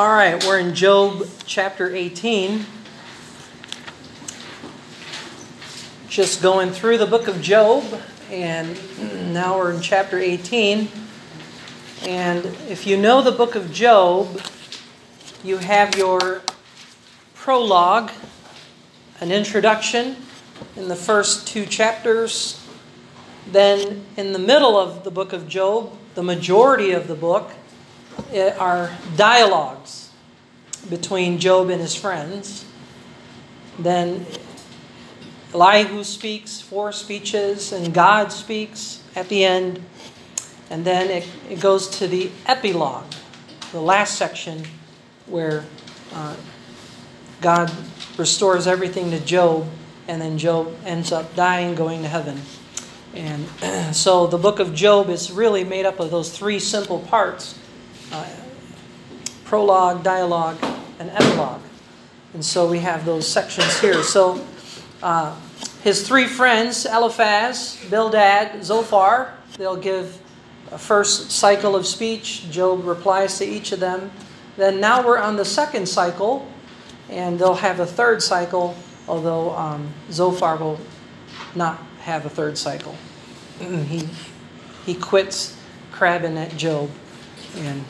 All 0.00 0.08
right, 0.08 0.42
we're 0.46 0.58
in 0.58 0.74
Job 0.74 1.28
chapter 1.44 1.94
18. 1.94 2.64
Just 6.08 6.40
going 6.40 6.70
through 6.70 6.96
the 6.96 7.04
book 7.04 7.28
of 7.28 7.42
Job, 7.42 7.84
and 8.30 8.78
now 9.34 9.58
we're 9.58 9.74
in 9.74 9.82
chapter 9.82 10.18
18. 10.18 10.88
And 12.04 12.46
if 12.66 12.86
you 12.86 12.96
know 12.96 13.20
the 13.20 13.30
book 13.30 13.54
of 13.54 13.74
Job, 13.74 14.40
you 15.44 15.58
have 15.58 15.94
your 15.94 16.40
prologue, 17.34 18.10
an 19.20 19.30
introduction 19.30 20.16
in 20.76 20.88
the 20.88 20.96
first 20.96 21.46
two 21.46 21.66
chapters. 21.66 22.66
Then, 23.52 24.06
in 24.16 24.32
the 24.32 24.38
middle 24.38 24.78
of 24.78 25.04
the 25.04 25.10
book 25.10 25.34
of 25.34 25.46
Job, 25.46 25.94
the 26.14 26.22
majority 26.22 26.92
of 26.92 27.06
the 27.06 27.14
book, 27.14 27.52
eh, 28.32 28.54
are 28.58 28.90
dialogues 29.16 29.99
between 30.88 31.38
Job 31.38 31.70
and 31.70 31.80
his 31.80 31.94
friends. 31.94 32.64
Then 33.78 34.26
Elihu 35.52 36.04
speaks 36.04 36.60
four 36.60 36.92
speeches, 36.92 37.72
and 37.72 37.92
God 37.92 38.32
speaks 38.32 39.02
at 39.16 39.28
the 39.28 39.44
end. 39.44 39.82
And 40.70 40.84
then 40.84 41.10
it, 41.10 41.28
it 41.48 41.60
goes 41.60 41.88
to 41.98 42.06
the 42.06 42.30
epilogue, 42.46 43.12
the 43.72 43.80
last 43.80 44.16
section 44.16 44.64
where 45.26 45.64
uh, 46.14 46.36
God 47.40 47.72
restores 48.16 48.66
everything 48.66 49.10
to 49.10 49.20
Job, 49.20 49.66
and 50.06 50.20
then 50.20 50.38
Job 50.38 50.76
ends 50.84 51.10
up 51.10 51.34
dying, 51.34 51.74
going 51.74 52.02
to 52.02 52.08
heaven. 52.08 52.40
And 53.14 53.46
so 53.94 54.26
the 54.26 54.38
book 54.38 54.60
of 54.60 54.74
Job 54.74 55.08
is 55.08 55.32
really 55.32 55.64
made 55.64 55.86
up 55.86 55.98
of 55.98 56.10
those 56.10 56.36
three 56.36 56.58
simple 56.58 57.00
parts 57.00 57.58
uh, 58.12 58.26
prologue, 59.44 60.04
dialogue, 60.04 60.58
and 61.00 61.10
epilogue. 61.10 61.62
And 62.34 62.44
so 62.44 62.68
we 62.68 62.78
have 62.78 63.04
those 63.04 63.26
sections 63.26 63.80
here. 63.80 64.02
So 64.04 64.46
uh, 65.02 65.34
his 65.82 66.06
three 66.06 66.26
friends, 66.26 66.86
Eliphaz, 66.86 67.82
Bildad, 67.90 68.62
Zophar, 68.62 69.34
they'll 69.56 69.76
give 69.76 70.20
a 70.70 70.78
first 70.78 71.32
cycle 71.32 71.74
of 71.74 71.86
speech. 71.86 72.48
Job 72.50 72.84
replies 72.84 73.38
to 73.38 73.44
each 73.44 73.72
of 73.72 73.80
them. 73.80 74.12
Then 74.56 74.78
now 74.78 75.04
we're 75.04 75.18
on 75.18 75.36
the 75.36 75.44
second 75.44 75.88
cycle, 75.88 76.46
and 77.08 77.38
they'll 77.38 77.54
have 77.54 77.80
a 77.80 77.86
third 77.86 78.22
cycle, 78.22 78.76
although 79.08 79.50
um, 79.56 79.92
Zophar 80.12 80.56
will 80.58 80.78
not 81.54 81.78
have 82.00 82.26
a 82.26 82.30
third 82.30 82.58
cycle. 82.58 82.94
he, 83.58 84.06
he 84.84 84.94
quits 84.94 85.56
crabbing 85.92 86.36
at 86.36 86.56
Job 86.56 86.90
and 87.56 87.84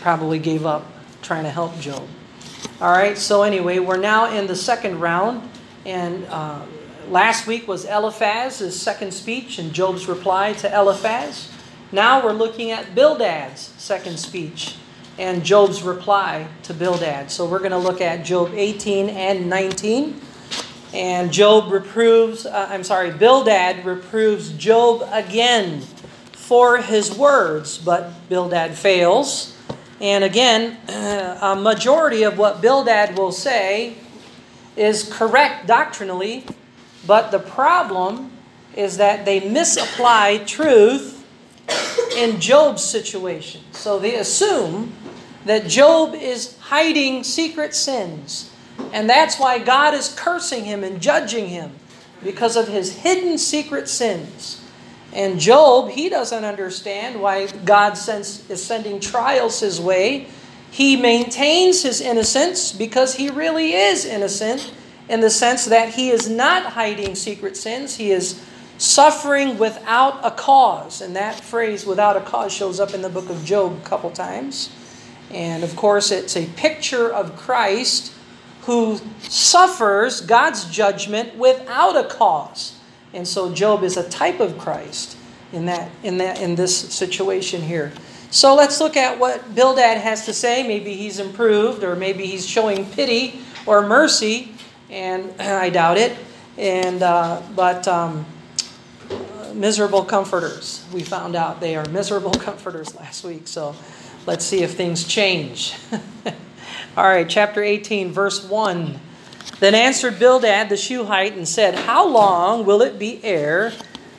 probably 0.00 0.38
gave 0.38 0.64
up 0.66 0.86
trying 1.28 1.44
to 1.44 1.50
help 1.50 1.78
Job. 1.78 2.08
All 2.80 2.90
right, 2.90 3.18
so 3.18 3.42
anyway, 3.42 3.80
we're 3.80 3.98
now 3.98 4.34
in 4.34 4.46
the 4.46 4.56
second 4.56 4.98
round, 4.98 5.46
and 5.84 6.24
uh, 6.24 6.62
last 7.10 7.46
week 7.46 7.68
was 7.68 7.84
Eliphaz's 7.84 8.80
second 8.80 9.12
speech 9.12 9.58
and 9.58 9.74
Job's 9.74 10.08
reply 10.08 10.54
to 10.54 10.74
Eliphaz. 10.74 11.52
Now 11.92 12.24
we're 12.24 12.32
looking 12.32 12.70
at 12.70 12.94
Bildad's 12.94 13.74
second 13.76 14.18
speech 14.18 14.76
and 15.18 15.44
Job's 15.44 15.82
reply 15.82 16.48
to 16.62 16.72
Bildad. 16.72 17.30
So 17.30 17.44
we're 17.44 17.58
going 17.58 17.72
to 17.72 17.78
look 17.78 18.00
at 18.00 18.24
Job 18.24 18.52
18 18.54 19.10
and 19.10 19.50
19. 19.50 20.18
And 20.94 21.30
Job 21.30 21.70
reproves, 21.70 22.46
uh, 22.46 22.68
I'm 22.70 22.84
sorry, 22.84 23.10
Bildad 23.10 23.84
reproves 23.84 24.52
Job 24.52 25.06
again 25.12 25.82
for 26.32 26.78
his 26.78 27.14
words, 27.14 27.76
but 27.76 28.12
Bildad 28.30 28.74
fails. 28.74 29.57
And 30.00 30.24
again, 30.24 30.76
a 30.88 31.56
majority 31.56 32.22
of 32.22 32.38
what 32.38 32.60
Bildad 32.60 33.16
will 33.16 33.32
say 33.32 33.94
is 34.76 35.08
correct 35.12 35.66
doctrinally, 35.66 36.44
but 37.06 37.30
the 37.30 37.38
problem 37.38 38.30
is 38.76 38.96
that 38.98 39.24
they 39.24 39.40
misapply 39.48 40.38
truth 40.46 41.26
in 42.16 42.40
Job's 42.40 42.84
situation. 42.84 43.62
So 43.72 43.98
they 43.98 44.14
assume 44.14 44.92
that 45.44 45.66
Job 45.66 46.14
is 46.14 46.56
hiding 46.58 47.24
secret 47.24 47.74
sins. 47.74 48.52
And 48.92 49.10
that's 49.10 49.38
why 49.38 49.58
God 49.58 49.94
is 49.94 50.14
cursing 50.14 50.64
him 50.64 50.84
and 50.84 51.00
judging 51.00 51.48
him 51.48 51.72
because 52.22 52.56
of 52.56 52.68
his 52.68 52.98
hidden 52.98 53.38
secret 53.38 53.88
sins. 53.88 54.64
And 55.18 55.40
Job, 55.40 55.90
he 55.90 56.08
doesn't 56.08 56.44
understand 56.44 57.20
why 57.20 57.48
God 57.48 57.94
sends, 57.94 58.48
is 58.48 58.64
sending 58.64 59.00
trials 59.00 59.58
his 59.58 59.80
way. 59.80 60.28
He 60.70 60.94
maintains 60.94 61.82
his 61.82 62.00
innocence 62.00 62.70
because 62.70 63.16
he 63.16 63.28
really 63.28 63.72
is 63.72 64.04
innocent 64.04 64.72
in 65.08 65.20
the 65.20 65.28
sense 65.28 65.64
that 65.64 65.88
he 65.94 66.10
is 66.10 66.28
not 66.28 66.74
hiding 66.74 67.16
secret 67.16 67.56
sins. 67.56 67.96
He 67.96 68.12
is 68.12 68.40
suffering 68.76 69.58
without 69.58 70.24
a 70.24 70.30
cause. 70.30 71.00
And 71.00 71.16
that 71.16 71.40
phrase, 71.40 71.84
without 71.84 72.16
a 72.16 72.20
cause, 72.20 72.52
shows 72.52 72.78
up 72.78 72.94
in 72.94 73.02
the 73.02 73.08
book 73.08 73.28
of 73.28 73.44
Job 73.44 73.76
a 73.84 73.88
couple 73.88 74.12
times. 74.12 74.70
And 75.32 75.64
of 75.64 75.74
course, 75.74 76.12
it's 76.12 76.36
a 76.36 76.46
picture 76.50 77.12
of 77.12 77.34
Christ 77.34 78.12
who 78.66 79.00
suffers 79.22 80.20
God's 80.20 80.66
judgment 80.66 81.34
without 81.36 81.96
a 81.96 82.08
cause. 82.08 82.77
And 83.14 83.26
so 83.26 83.52
Job 83.52 83.82
is 83.82 83.96
a 83.96 84.08
type 84.08 84.40
of 84.40 84.58
Christ 84.58 85.16
in 85.52 85.66
that 85.66 85.90
in 86.02 86.18
that 86.18 86.40
in 86.40 86.54
this 86.54 86.76
situation 86.76 87.62
here. 87.62 87.92
So 88.30 88.54
let's 88.54 88.80
look 88.80 88.96
at 88.96 89.18
what 89.18 89.54
Bildad 89.54 89.98
has 89.98 90.26
to 90.26 90.34
say. 90.34 90.66
Maybe 90.66 90.94
he's 90.94 91.18
improved 91.18 91.82
or 91.82 91.96
maybe 91.96 92.26
he's 92.26 92.46
showing 92.46 92.84
pity 92.84 93.40
or 93.64 93.86
mercy, 93.86 94.52
and 94.90 95.32
I 95.40 95.70
doubt 95.70 95.96
it. 95.96 96.16
And 96.58 97.02
uh, 97.02 97.40
but 97.54 97.86
um, 97.88 98.26
miserable 99.54 100.04
comforters. 100.04 100.86
We 100.92 101.02
found 101.02 101.36
out 101.36 101.60
they 101.60 101.76
are 101.76 101.86
miserable 101.88 102.30
comforters 102.40 102.94
last 102.94 103.24
week. 103.24 103.48
So 103.48 103.74
let's 104.26 104.44
see 104.44 104.62
if 104.62 104.74
things 104.74 105.04
change. 105.04 105.74
All 106.96 107.04
right, 107.04 107.28
chapter 107.28 107.62
18, 107.62 108.12
verse 108.12 108.42
1. 108.44 109.00
Then 109.60 109.74
answered 109.74 110.18
Bildad 110.18 110.68
the 110.68 110.76
Shuhite 110.76 111.36
and 111.36 111.48
said, 111.48 111.74
How 111.74 112.06
long 112.06 112.64
will 112.64 112.80
it 112.82 112.98
be 112.98 113.22
ere 113.24 113.72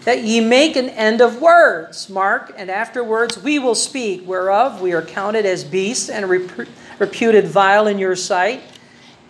that 0.03 0.23
ye 0.23 0.41
make 0.41 0.75
an 0.75 0.89
end 0.89 1.21
of 1.21 1.41
words? 1.41 2.09
Mark, 2.09 2.53
and 2.57 2.69
afterwards 2.69 3.41
we 3.41 3.57
will 3.59 3.75
speak, 3.75 4.25
whereof 4.25 4.81
we 4.81 4.93
are 4.93 5.01
counted 5.01 5.45
as 5.45 5.63
beasts 5.63 6.09
and 6.09 6.29
rep- 6.29 6.67
reputed 6.99 7.47
vile 7.47 7.87
in 7.87 7.99
your 7.99 8.15
sight. 8.15 8.61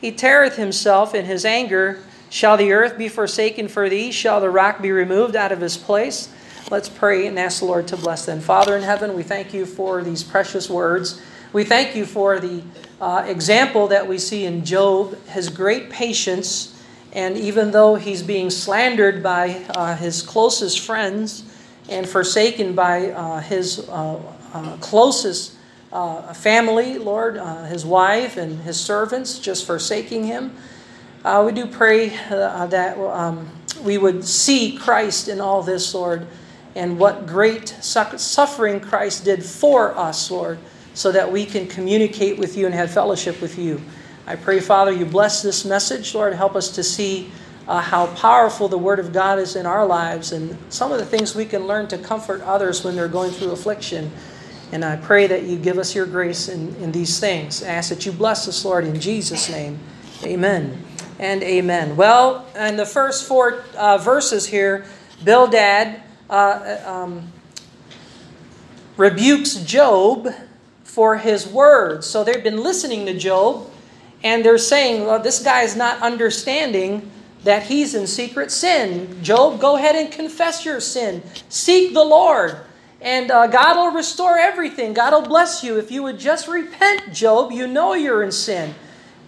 He 0.02 0.12
teareth 0.12 0.56
himself 0.56 1.14
in 1.14 1.26
his 1.26 1.46
anger. 1.46 2.00
Shall 2.30 2.58
the 2.58 2.72
earth 2.72 2.98
be 2.98 3.08
forsaken 3.08 3.68
for 3.68 3.90
thee? 3.90 4.12
Shall 4.12 4.42
the 4.42 4.50
rock 4.50 4.82
be 4.82 4.92
removed 4.92 5.36
out 5.36 5.52
of 5.52 5.62
his 5.62 5.78
place? 5.78 6.34
Let's 6.72 6.90
pray 6.90 7.26
and 7.26 7.38
ask 7.40 7.60
the 7.60 7.66
Lord 7.66 7.88
to 7.88 7.98
bless 7.98 8.26
them. 8.26 8.40
Father 8.42 8.78
in 8.78 8.84
heaven, 8.84 9.16
we 9.16 9.24
thank 9.24 9.54
you 9.54 9.66
for 9.66 10.04
these 10.04 10.24
precious 10.24 10.70
words. 10.70 11.22
We 11.52 11.64
thank 11.64 11.96
you 11.96 12.06
for 12.06 12.40
the 12.40 12.62
uh, 13.02 13.26
example 13.26 13.88
that 13.88 14.08
we 14.08 14.20
see 14.20 14.46
in 14.46 14.64
Job, 14.64 15.18
his 15.30 15.50
great 15.50 15.90
patience, 15.90 16.80
and 17.12 17.36
even 17.36 17.72
though 17.72 17.96
he's 17.96 18.22
being 18.22 18.52
slandered 18.52 19.24
by 19.24 19.66
uh, 19.72 19.96
his 19.96 20.22
closest 20.22 20.82
friends 20.82 21.44
and 21.90 22.08
forsaken 22.08 22.76
by 22.76 23.10
uh, 23.10 23.40
his 23.40 23.90
uh, 23.90 24.22
uh, 24.54 24.78
closest 24.78 25.56
uh, 25.92 26.34
family, 26.34 27.00
Lord, 27.00 27.38
his 27.68 27.84
wife 27.84 28.38
and 28.38 28.60
his 28.62 28.80
servants, 28.80 29.40
just 29.40 29.66
forsaking 29.66 30.26
him, 30.26 30.56
we 31.44 31.52
do 31.52 31.66
pray 31.66 32.10
that 32.30 32.96
um, 33.00 33.50
we 33.84 33.98
would 33.98 34.24
see 34.24 34.78
Christ 34.78 35.28
in 35.28 35.42
all 35.42 35.64
this, 35.64 35.96
Lord, 35.96 36.28
and 36.76 37.00
what 37.00 37.26
great 37.26 37.70
suffering 37.82 38.80
Christ 38.80 39.26
did 39.26 39.44
for 39.44 39.98
us, 39.98 40.30
Lord 40.30 40.60
so 40.94 41.12
that 41.12 41.32
we 41.32 41.46
can 41.46 41.68
communicate 41.68 42.38
with 42.38 42.58
you 42.58 42.66
and 42.66 42.76
have 42.76 42.92
fellowship 42.92 43.42
with 43.42 43.58
you. 43.58 43.82
I 44.28 44.36
pray, 44.36 44.60
Father, 44.60 44.92
you 44.92 45.06
bless 45.06 45.42
this 45.42 45.66
message. 45.66 46.14
Lord, 46.14 46.34
help 46.34 46.56
us 46.56 46.70
to 46.76 46.84
see 46.84 47.32
uh, 47.68 47.82
how 47.82 48.08
powerful 48.16 48.68
the 48.68 48.78
Word 48.78 49.00
of 49.00 49.14
God 49.14 49.40
is 49.40 49.56
in 49.56 49.66
our 49.66 49.86
lives 49.86 50.32
and 50.32 50.58
some 50.70 50.92
of 50.92 51.00
the 51.00 51.06
things 51.06 51.36
we 51.36 51.46
can 51.46 51.68
learn 51.68 51.88
to 51.88 51.98
comfort 51.98 52.42
others 52.42 52.84
when 52.84 52.96
they're 52.96 53.08
going 53.08 53.32
through 53.32 53.52
affliction. 53.52 54.12
And 54.72 54.86
I 54.86 54.98
pray 54.98 55.28
that 55.28 55.44
you 55.44 55.58
give 55.58 55.78
us 55.78 55.96
your 55.96 56.06
grace 56.06 56.48
in, 56.48 56.76
in 56.76 56.92
these 56.92 57.20
things. 57.20 57.64
I 57.64 57.70
ask 57.70 57.90
that 57.90 58.06
you 58.06 58.12
bless 58.12 58.48
us, 58.48 58.64
Lord, 58.66 58.86
in 58.86 59.00
Jesus' 59.00 59.50
name. 59.50 59.80
Amen 60.24 60.84
and 61.20 61.44
amen. 61.44 61.96
Well, 61.96 62.46
in 62.56 62.78
the 62.78 62.86
first 62.86 63.28
four 63.28 63.64
uh, 63.76 63.98
verses 63.98 64.48
here, 64.48 64.86
Bildad 65.24 66.02
uh, 66.30 66.78
um, 66.86 67.32
rebukes 68.96 69.56
Job 69.56 70.30
for 70.90 71.18
his 71.18 71.48
words. 71.48 72.08
So 72.08 72.24
they've 72.24 72.44
been 72.44 72.64
listening 72.64 73.06
to 73.06 73.14
Job 73.14 73.70
and 74.24 74.44
they're 74.44 74.58
saying, 74.58 75.06
well, 75.06 75.20
this 75.20 75.42
guy 75.44 75.62
is 75.62 75.76
not 75.76 76.02
understanding 76.02 77.12
that 77.44 77.64
he's 77.64 77.94
in 77.94 78.08
secret 78.08 78.50
sin. 78.50 79.24
Job, 79.24 79.62
go 79.62 79.78
ahead 79.78 79.96
and 79.96 80.12
confess 80.12 80.66
your 80.66 80.80
sin. 80.80 81.22
Seek 81.48 81.94
the 81.94 82.04
Lord. 82.04 82.58
And 83.02 83.30
uh, 83.30 83.46
God 83.46 83.78
will 83.78 83.92
restore 83.92 84.40
everything. 84.40 84.94
God 84.94 85.14
will 85.14 85.30
bless 85.30 85.64
you. 85.64 85.78
If 85.78 85.92
you 85.92 86.02
would 86.02 86.18
just 86.18 86.48
repent, 86.48 87.14
Job, 87.14 87.52
you 87.52 87.68
know 87.68 87.94
you're 87.94 88.24
in 88.24 88.32
sin. 88.32 88.74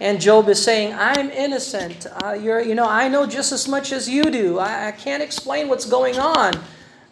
And 0.00 0.20
Job 0.20 0.48
is 0.48 0.60
saying, 0.62 0.92
I'm 0.94 1.30
innocent. 1.30 2.08
Uh, 2.24 2.32
you're, 2.32 2.60
you 2.60 2.74
know, 2.74 2.88
I 2.88 3.06
know 3.06 3.24
just 3.24 3.52
as 3.52 3.68
much 3.68 3.92
as 3.92 4.08
you 4.08 4.24
do. 4.24 4.58
I, 4.58 4.88
I 4.88 4.90
can't 4.90 5.22
explain 5.22 5.68
what's 5.68 5.86
going 5.86 6.18
on. 6.18 6.54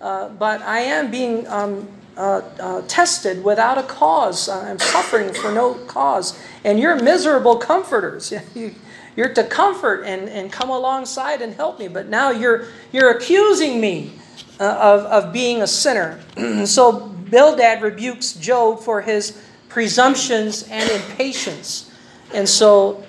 Uh, 0.01 0.29
but 0.31 0.61
I 0.63 0.81
am 0.81 1.09
being 1.09 1.47
um, 1.47 1.89
uh, 2.17 2.43
uh, 2.59 2.83
tested 2.89 3.43
without 3.43 3.79
a 3.79 3.83
cause. 3.83 4.49
I'm 4.49 4.79
suffering 4.79 5.33
for 5.33 5.53
no 5.53 5.75
cause. 5.75 6.39
And 6.65 6.79
you're 6.79 7.01
miserable 7.01 7.57
comforters. 7.57 8.33
you're 9.17 9.35
to 9.35 9.45
comfort 9.45 10.05
and, 10.05 10.29
and 10.29 10.53
come 10.53 10.71
alongside 10.71 11.43
and 11.43 11.55
help 11.55 11.79
me. 11.79 11.89
But 11.89 12.09
now 12.09 12.31
you're, 12.31 12.67
you're 12.93 13.11
accusing 13.11 13.81
me 13.81 14.13
uh, 14.59 14.65
of, 14.65 15.01
of 15.07 15.33
being 15.33 15.63
a 15.63 15.67
sinner. 15.67 16.21
so 16.67 17.01
Bildad 17.01 17.83
rebukes 17.83 18.33
Job 18.33 18.81
for 18.81 19.01
his 19.01 19.41
presumptions 19.69 20.65
and 20.65 20.91
impatience. 20.91 21.91
And 22.35 22.49
so 22.49 23.05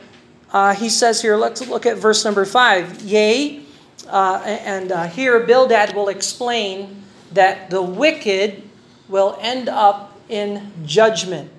uh, 0.54 0.74
he 0.74 0.90
says 0.90 1.22
here, 1.22 1.36
let's 1.36 1.68
look 1.68 1.86
at 1.86 1.98
verse 1.98 2.24
number 2.24 2.46
five. 2.46 3.02
Yea, 3.02 3.64
uh, 4.08 4.42
and 4.46 4.92
uh, 4.92 5.08
here 5.08 5.40
Bildad 5.40 5.96
will 5.96 6.10
explain 6.10 7.04
that 7.32 7.70
the 7.70 7.82
wicked 7.82 8.64
will 9.12 9.38
end 9.42 9.70
up 9.70 10.18
in 10.30 10.72
judgment. 10.86 11.52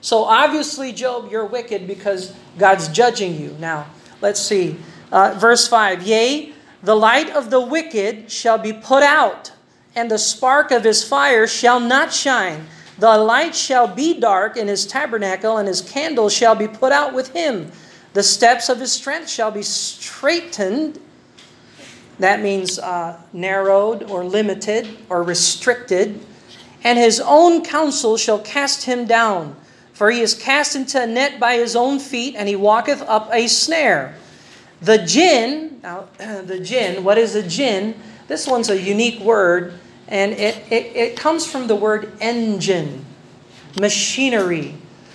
So 0.00 0.24
obviously, 0.24 0.92
Job, 0.92 1.30
you're 1.30 1.46
wicked 1.46 1.86
because 1.86 2.34
God's 2.58 2.88
judging 2.88 3.40
you. 3.40 3.56
Now, 3.58 3.86
let's 4.20 4.40
see. 4.40 4.76
Uh, 5.10 5.34
verse 5.38 5.66
5 5.68 6.02
Yea, 6.02 6.52
the 6.82 6.94
light 6.94 7.30
of 7.30 7.50
the 7.50 7.60
wicked 7.60 8.30
shall 8.30 8.58
be 8.58 8.72
put 8.72 9.02
out, 9.02 9.52
and 9.94 10.10
the 10.10 10.18
spark 10.18 10.70
of 10.70 10.84
his 10.84 11.02
fire 11.02 11.46
shall 11.46 11.80
not 11.80 12.12
shine. 12.12 12.66
The 12.98 13.16
light 13.16 13.54
shall 13.54 13.86
be 13.86 14.18
dark 14.18 14.56
in 14.56 14.68
his 14.68 14.86
tabernacle, 14.86 15.58
and 15.58 15.68
his 15.68 15.80
candle 15.80 16.28
shall 16.28 16.54
be 16.54 16.68
put 16.68 16.92
out 16.92 17.14
with 17.14 17.32
him. 17.32 17.70
The 18.14 18.22
steps 18.22 18.68
of 18.68 18.80
his 18.80 18.92
strength 18.92 19.28
shall 19.28 19.50
be 19.50 19.62
straitened. 19.62 20.98
That 22.18 22.40
means 22.40 22.78
uh, 22.78 23.20
narrowed 23.32 24.04
or 24.04 24.24
limited 24.24 24.88
or 25.10 25.22
restricted. 25.22 26.18
And 26.84 26.98
his 26.98 27.20
own 27.20 27.64
counsel 27.64 28.16
shall 28.16 28.38
cast 28.38 28.84
him 28.84 29.06
down. 29.06 29.56
For 29.92 30.10
he 30.10 30.20
is 30.20 30.34
cast 30.34 30.76
into 30.76 31.02
a 31.02 31.06
net 31.06 31.40
by 31.40 31.54
his 31.54 31.74
own 31.74 31.98
feet, 31.98 32.34
and 32.36 32.48
he 32.48 32.56
walketh 32.56 33.00
up 33.02 33.30
a 33.32 33.48
snare. 33.48 34.14
The 34.82 34.98
gin, 34.98 35.80
now 35.82 36.08
the 36.18 36.60
gin, 36.60 37.02
what 37.02 37.16
is 37.16 37.34
a 37.34 37.42
gin? 37.42 37.94
This 38.28 38.46
one's 38.46 38.68
a 38.68 38.78
unique 38.78 39.20
word, 39.20 39.72
and 40.08 40.32
it, 40.32 40.70
it, 40.70 40.96
it 40.96 41.16
comes 41.16 41.50
from 41.50 41.66
the 41.66 41.74
word 41.74 42.12
engine, 42.20 43.04
machinery. 43.80 44.74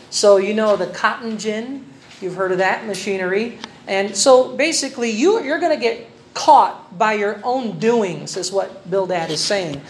So 0.09 0.37
you 0.37 0.53
know 0.53 0.75
the 0.75 0.87
cotton 0.87 1.37
gin, 1.37 1.85
you've 2.19 2.35
heard 2.35 2.51
of 2.51 2.57
that 2.57 2.85
machinery. 2.85 3.59
And 3.87 4.15
so 4.15 4.55
basically 4.55 5.09
you, 5.09 5.43
you're 5.43 5.59
going 5.59 5.77
to 5.77 5.81
get 5.81 6.07
caught 6.33 6.97
by 6.97 7.13
your 7.13 7.39
own 7.43 7.79
doings, 7.79 8.35
is 8.37 8.51
what 8.51 8.89
Bildad 8.89 9.29
is 9.29 9.41
saying. 9.41 9.81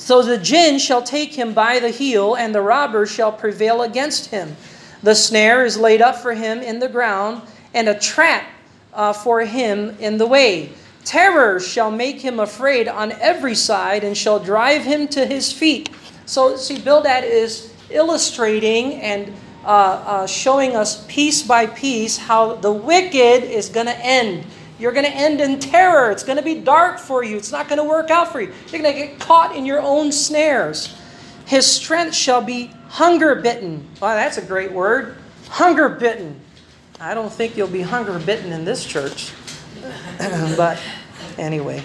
So 0.00 0.22
the 0.22 0.38
gin 0.38 0.78
shall 0.78 1.02
take 1.02 1.34
him 1.34 1.52
by 1.52 1.78
the 1.78 1.90
heel, 1.90 2.34
and 2.34 2.54
the 2.54 2.62
robber 2.62 3.04
shall 3.04 3.30
prevail 3.30 3.82
against 3.82 4.30
him. 4.30 4.56
The 5.02 5.14
snare 5.14 5.66
is 5.66 5.76
laid 5.76 6.00
up 6.00 6.16
for 6.16 6.32
him 6.32 6.60
in 6.62 6.78
the 6.78 6.88
ground, 6.88 7.42
and 7.74 7.86
a 7.86 7.98
trap 7.98 8.46
uh, 8.94 9.12
for 9.12 9.42
him 9.42 9.94
in 10.00 10.16
the 10.16 10.26
way. 10.26 10.72
Terror 11.04 11.60
shall 11.60 11.90
make 11.90 12.22
him 12.22 12.40
afraid 12.40 12.88
on 12.88 13.12
every 13.12 13.54
side, 13.54 14.02
and 14.02 14.16
shall 14.16 14.38
drive 14.38 14.84
him 14.84 15.06
to 15.08 15.26
his 15.26 15.52
feet. 15.52 15.90
So, 16.24 16.56
see, 16.56 16.80
Bildad 16.80 17.24
is 17.24 17.70
illustrating 17.90 18.94
and 19.02 19.30
uh, 19.66 19.68
uh, 19.68 20.26
showing 20.26 20.76
us 20.76 21.04
piece 21.08 21.42
by 21.42 21.66
piece 21.66 22.16
how 22.16 22.54
the 22.54 22.72
wicked 22.72 23.44
is 23.44 23.68
going 23.68 23.86
to 23.86 23.98
end. 23.98 24.46
You're 24.80 24.92
going 24.92 25.04
to 25.04 25.12
end 25.12 25.42
in 25.42 25.58
terror. 25.58 26.10
It's 26.10 26.24
going 26.24 26.38
to 26.38 26.42
be 26.42 26.54
dark 26.54 26.98
for 26.98 27.22
you. 27.22 27.36
It's 27.36 27.52
not 27.52 27.68
going 27.68 27.76
to 27.76 27.84
work 27.84 28.10
out 28.10 28.32
for 28.32 28.40
you. 28.40 28.50
You're 28.68 28.80
going 28.82 28.94
to 28.94 28.98
get 28.98 29.20
caught 29.20 29.54
in 29.54 29.66
your 29.66 29.82
own 29.82 30.10
snares. 30.10 30.96
His 31.44 31.66
strength 31.66 32.14
shall 32.14 32.40
be 32.40 32.72
hunger 32.88 33.34
bitten. 33.34 33.86
Wow, 34.00 34.14
that's 34.14 34.38
a 34.38 34.42
great 34.42 34.72
word. 34.72 35.18
Hunger 35.48 35.90
bitten. 35.90 36.40
I 36.98 37.12
don't 37.12 37.30
think 37.30 37.58
you'll 37.58 37.68
be 37.68 37.82
hunger 37.82 38.18
bitten 38.18 38.52
in 38.52 38.64
this 38.64 38.86
church. 38.86 39.32
but 40.56 40.80
anyway. 41.36 41.84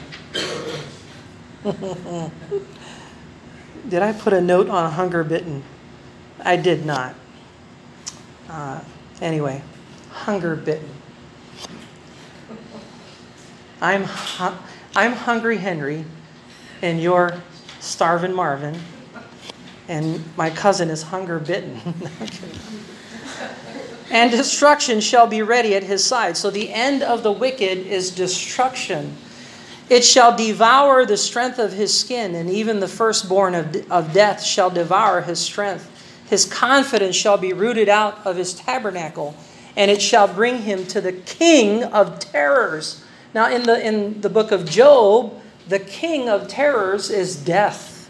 did 3.89 4.01
I 4.01 4.13
put 4.13 4.31
a 4.31 4.41
note 4.41 4.69
on 4.69 4.89
hunger 4.91 5.25
bitten? 5.25 5.63
I 6.39 6.55
did 6.55 6.85
not. 6.85 7.13
Uh, 8.47 8.81
anyway, 9.19 9.61
hunger 10.11 10.55
bitten. 10.55 10.89
I'm, 13.81 14.03
hu- 14.03 14.55
I'm 14.95 15.11
Hungry 15.11 15.57
Henry, 15.57 16.05
and 16.81 17.01
you're 17.01 17.41
Starving 17.79 18.33
Marvin, 18.33 18.79
and 19.87 20.23
my 20.37 20.49
cousin 20.49 20.89
is 20.89 21.03
Hunger 21.03 21.39
Bitten. 21.39 21.79
and 24.11 24.31
destruction 24.31 25.01
shall 25.01 25.27
be 25.27 25.41
ready 25.41 25.75
at 25.75 25.83
his 25.83 26.03
side. 26.03 26.37
So 26.37 26.49
the 26.49 26.73
end 26.73 27.03
of 27.03 27.21
the 27.21 27.31
wicked 27.31 27.77
is 27.79 28.11
destruction. 28.11 29.15
It 29.89 30.03
shall 30.03 30.35
devour 30.35 31.05
the 31.05 31.17
strength 31.17 31.59
of 31.59 31.73
his 31.73 31.95
skin, 31.95 32.33
and 32.33 32.49
even 32.49 32.79
the 32.79 32.87
firstborn 32.87 33.53
of, 33.53 33.91
of 33.91 34.13
death 34.13 34.41
shall 34.41 34.69
devour 34.69 35.21
his 35.21 35.39
strength. 35.39 35.91
His 36.29 36.45
confidence 36.45 37.15
shall 37.15 37.37
be 37.37 37.53
rooted 37.53 37.89
out 37.89 38.25
of 38.25 38.37
his 38.37 38.53
tabernacle, 38.55 39.35
and 39.75 39.91
it 39.91 40.01
shall 40.01 40.27
bring 40.27 40.61
him 40.61 40.87
to 40.87 41.01
the 41.01 41.11
king 41.11 41.83
of 41.83 42.19
terrors. 42.19 43.04
Now, 43.35 43.49
in 43.49 43.63
the, 43.63 43.85
in 43.85 44.21
the 44.21 44.29
book 44.29 44.53
of 44.53 44.63
Job, 44.63 45.41
the 45.67 45.77
king 45.77 46.29
of 46.29 46.47
terrors 46.47 47.09
is 47.09 47.35
death. 47.35 48.09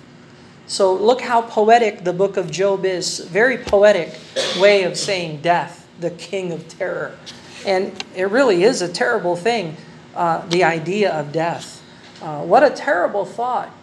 So 0.68 0.94
look 0.94 1.20
how 1.20 1.42
poetic 1.42 2.04
the 2.04 2.14
book 2.14 2.38
of 2.38 2.52
Job 2.52 2.86
is. 2.86 3.22
Very 3.22 3.58
poetic 3.58 4.20
way 4.60 4.84
of 4.84 4.96
saying 4.96 5.42
death, 5.42 5.90
the 6.00 6.12
king 6.12 6.52
of 6.52 6.68
terror. 6.68 7.18
And 7.66 7.92
it 8.16 8.30
really 8.30 8.64
is 8.64 8.84
a 8.84 8.88
terrible 8.88 9.36
thing, 9.36 9.78
uh, 10.16 10.46
the 10.46 10.64
idea 10.64 11.12
of 11.12 11.32
death. 11.32 11.82
Uh, 12.22 12.44
what 12.44 12.62
a 12.62 12.70
terrible 12.70 13.26
thought 13.26 13.76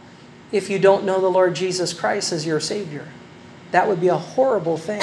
if 0.52 0.70
you 0.70 0.78
don't 0.78 1.04
know 1.04 1.20
the 1.20 1.28
Lord 1.28 1.56
Jesus 1.56 1.92
Christ 1.92 2.32
as 2.32 2.46
your 2.46 2.60
Savior. 2.60 3.08
That 3.72 3.88
would 3.88 4.00
be 4.00 4.08
a 4.08 4.16
horrible 4.16 4.76
thing. 4.76 5.02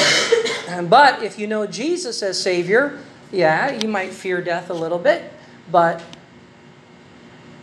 but 0.89 1.21
if 1.21 1.37
you 1.37 1.47
know 1.47 1.67
Jesus 1.67 2.23
as 2.23 2.41
Savior, 2.41 2.97
yeah, 3.29 3.71
you 3.71 3.89
might 3.89 4.13
fear 4.13 4.41
death 4.41 4.69
a 4.69 4.73
little 4.73 4.99
bit, 4.99 5.33
but 5.69 6.01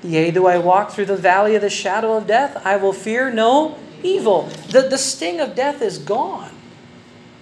Yea, 0.02 0.30
do 0.30 0.46
I 0.46 0.58
walk 0.58 0.90
through 0.90 1.06
the 1.06 1.16
valley 1.16 1.54
of 1.54 1.62
the 1.62 1.70
shadow 1.70 2.16
of 2.16 2.26
death? 2.26 2.60
I 2.64 2.76
will 2.76 2.92
fear 2.92 3.30
no 3.30 3.78
evil. 4.02 4.42
The, 4.70 4.82
the 4.82 4.98
sting 4.98 5.40
of 5.40 5.54
death 5.54 5.82
is 5.82 5.98
gone 5.98 6.52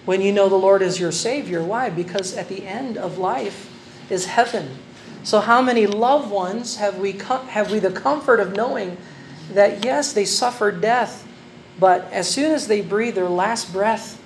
when 0.04 0.20
you 0.20 0.32
know 0.32 0.48
the 0.48 0.56
Lord 0.56 0.82
is 0.82 1.00
your 1.00 1.12
Savior. 1.12 1.62
Why? 1.62 1.90
Because 1.90 2.36
at 2.36 2.48
the 2.48 2.66
end 2.66 2.96
of 2.96 3.18
life 3.18 3.70
is 4.10 4.26
heaven. 4.26 4.78
So, 5.22 5.40
how 5.40 5.62
many 5.62 5.86
loved 5.86 6.30
ones 6.30 6.76
have 6.76 6.98
we, 6.98 7.12
have 7.12 7.70
we 7.70 7.78
the 7.78 7.90
comfort 7.90 8.40
of 8.40 8.54
knowing 8.54 8.98
that, 9.52 9.84
yes, 9.84 10.12
they 10.12 10.26
suffered 10.26 10.80
death, 10.80 11.26
but 11.80 12.04
as 12.12 12.28
soon 12.28 12.52
as 12.52 12.66
they 12.66 12.82
breathe 12.82 13.14
their 13.14 13.28
last 13.28 13.72
breath, 13.72 14.20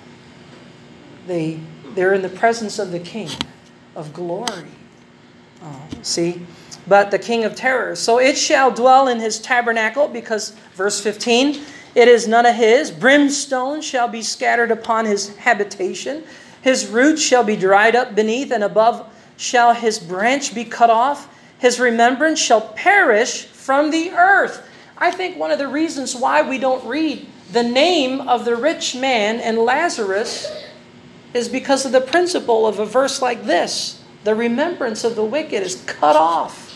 they, 1.25 1.59
they're 1.95 2.13
in 2.13 2.21
the 2.21 2.29
presence 2.29 2.79
of 2.79 2.91
the 2.91 2.99
King 2.99 3.29
of 3.95 4.13
glory. 4.13 4.71
Oh, 5.63 5.87
see? 6.01 6.45
But 6.87 7.11
the 7.11 7.19
king 7.19 7.45
of 7.45 7.55
terrors. 7.55 7.99
So 7.99 8.19
it 8.19 8.37
shall 8.37 8.71
dwell 8.71 9.07
in 9.07 9.19
his 9.19 9.39
tabernacle, 9.39 10.07
because, 10.07 10.51
verse 10.73 11.01
15, 11.01 11.61
it 11.95 12.07
is 12.07 12.27
none 12.27 12.45
of 12.45 12.55
his. 12.55 12.91
Brimstone 12.91 13.81
shall 13.81 14.07
be 14.07 14.21
scattered 14.21 14.71
upon 14.71 15.05
his 15.05 15.35
habitation. 15.37 16.23
His 16.61 16.87
roots 16.87 17.21
shall 17.21 17.43
be 17.43 17.55
dried 17.55 17.95
up 17.95 18.15
beneath, 18.15 18.51
and 18.51 18.63
above 18.63 19.11
shall 19.37 19.73
his 19.73 19.99
branch 19.99 20.53
be 20.53 20.65
cut 20.65 20.89
off. 20.89 21.33
His 21.59 21.79
remembrance 21.79 22.39
shall 22.39 22.61
perish 22.61 23.45
from 23.45 23.91
the 23.91 24.11
earth. 24.11 24.65
I 24.97 25.11
think 25.11 25.37
one 25.37 25.51
of 25.51 25.59
the 25.59 25.67
reasons 25.67 26.15
why 26.15 26.41
we 26.41 26.57
don't 26.57 26.85
read 26.85 27.25
the 27.51 27.63
name 27.63 28.21
of 28.21 28.45
the 28.45 28.55
rich 28.55 28.95
man 28.95 29.39
and 29.39 29.57
Lazarus 29.57 30.47
is 31.33 31.49
because 31.49 31.85
of 31.85 31.91
the 31.91 32.01
principle 32.01 32.67
of 32.67 32.79
a 32.79 32.85
verse 32.85 33.21
like 33.21 33.45
this. 33.45 34.03
The 34.23 34.35
remembrance 34.35 35.03
of 35.03 35.15
the 35.15 35.23
wicked 35.23 35.63
is 35.63 35.83
cut 35.85 36.15
off. 36.15 36.68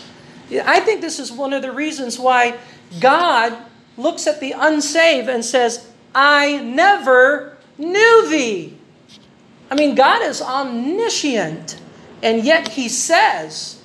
I 0.51 0.79
think 0.81 1.01
this 1.01 1.19
is 1.19 1.31
one 1.31 1.53
of 1.53 1.61
the 1.61 1.71
reasons 1.71 2.19
why 2.19 2.57
God 2.99 3.57
looks 3.97 4.27
at 4.27 4.39
the 4.39 4.53
unsaved 4.57 5.29
and 5.29 5.43
says, 5.43 5.89
I 6.13 6.57
never 6.57 7.57
knew 7.77 8.29
thee. 8.29 8.77
I 9.71 9.75
mean, 9.75 9.95
God 9.95 10.21
is 10.21 10.41
omniscient, 10.41 11.81
and 12.21 12.43
yet 12.43 12.69
He 12.69 12.89
says, 12.89 13.81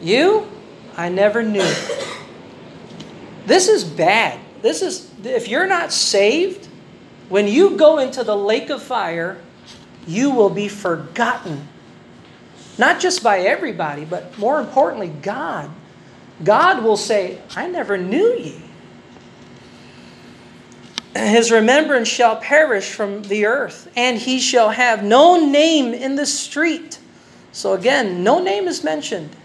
You, 0.00 0.48
I 0.96 1.08
never 1.08 1.42
knew. 1.42 1.68
This 3.46 3.68
is 3.68 3.82
bad. 3.82 4.38
this 4.62 4.82
is 4.82 5.10
if 5.24 5.48
you're 5.48 5.66
not 5.66 5.92
saved, 5.92 6.68
when 7.28 7.48
you 7.48 7.76
go 7.76 7.98
into 7.98 8.22
the 8.22 8.36
lake 8.36 8.70
of 8.70 8.82
fire, 8.82 9.38
you 10.06 10.30
will 10.30 10.50
be 10.50 10.68
forgotten. 10.68 11.66
Not 12.80 12.98
just 12.98 13.22
by 13.22 13.40
everybody, 13.40 14.06
but 14.06 14.38
more 14.38 14.58
importantly, 14.58 15.08
God. 15.08 15.70
God 16.42 16.82
will 16.82 16.96
say, 16.96 17.38
I 17.54 17.66
never 17.68 17.98
knew 17.98 18.32
ye. 18.32 18.58
His 21.14 21.50
remembrance 21.50 22.08
shall 22.08 22.36
perish 22.36 22.88
from 22.90 23.24
the 23.24 23.44
earth, 23.44 23.92
and 23.96 24.16
he 24.16 24.40
shall 24.40 24.70
have 24.70 25.04
no 25.04 25.36
name 25.36 25.92
in 25.92 26.14
the 26.14 26.24
street. 26.24 26.98
So 27.52 27.74
again, 27.74 28.24
no 28.24 28.42
name 28.42 28.66
is 28.66 28.82
mentioned. 28.82 29.36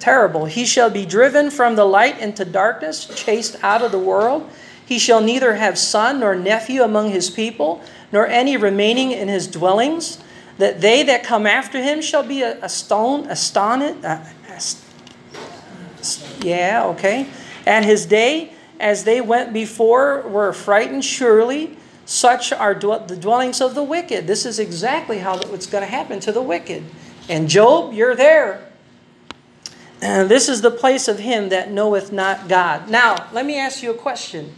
Terrible. 0.00 0.46
He 0.46 0.66
shall 0.66 0.90
be 0.90 1.06
driven 1.06 1.50
from 1.50 1.76
the 1.76 1.84
light 1.84 2.18
into 2.18 2.44
darkness, 2.44 3.04
chased 3.14 3.62
out 3.62 3.82
of 3.82 3.92
the 3.92 4.00
world. 4.00 4.50
He 4.84 4.98
shall 4.98 5.20
neither 5.20 5.54
have 5.54 5.78
son 5.78 6.18
nor 6.18 6.34
nephew 6.34 6.82
among 6.82 7.10
his 7.10 7.30
people, 7.30 7.82
nor 8.10 8.26
any 8.26 8.56
remaining 8.56 9.12
in 9.12 9.28
his 9.28 9.46
dwellings. 9.46 10.18
That 10.58 10.80
they 10.80 11.02
that 11.02 11.22
come 11.22 11.46
after 11.46 11.82
him 11.82 12.00
shall 12.00 12.22
be 12.22 12.42
a, 12.42 12.58
a 12.62 12.68
stone, 12.68 13.26
astonished. 13.26 14.04
Uh, 14.04 14.24
yeah, 16.40 16.86
okay. 16.86 17.28
At 17.66 17.84
his 17.84 18.06
day, 18.06 18.52
as 18.80 19.04
they 19.04 19.20
went 19.20 19.52
before, 19.52 20.22
were 20.22 20.52
frightened. 20.52 21.04
Surely, 21.04 21.76
such 22.04 22.52
are 22.52 22.74
the 22.74 23.18
dwellings 23.20 23.60
of 23.60 23.74
the 23.74 23.82
wicked. 23.82 24.26
This 24.26 24.46
is 24.46 24.58
exactly 24.58 25.18
how 25.18 25.38
it's 25.38 25.66
going 25.66 25.82
to 25.82 25.90
happen 25.90 26.20
to 26.20 26.32
the 26.32 26.42
wicked. 26.42 26.84
And 27.28 27.48
Job, 27.48 27.92
you're 27.92 28.14
there. 28.14 28.66
And 30.00 30.28
this 30.28 30.48
is 30.48 30.60
the 30.60 30.70
place 30.70 31.08
of 31.08 31.18
him 31.18 31.48
that 31.48 31.70
knoweth 31.70 32.12
not 32.12 32.48
God. 32.48 32.88
Now, 32.88 33.28
let 33.32 33.44
me 33.44 33.58
ask 33.58 33.82
you 33.82 33.90
a 33.90 33.94
question. 33.94 34.54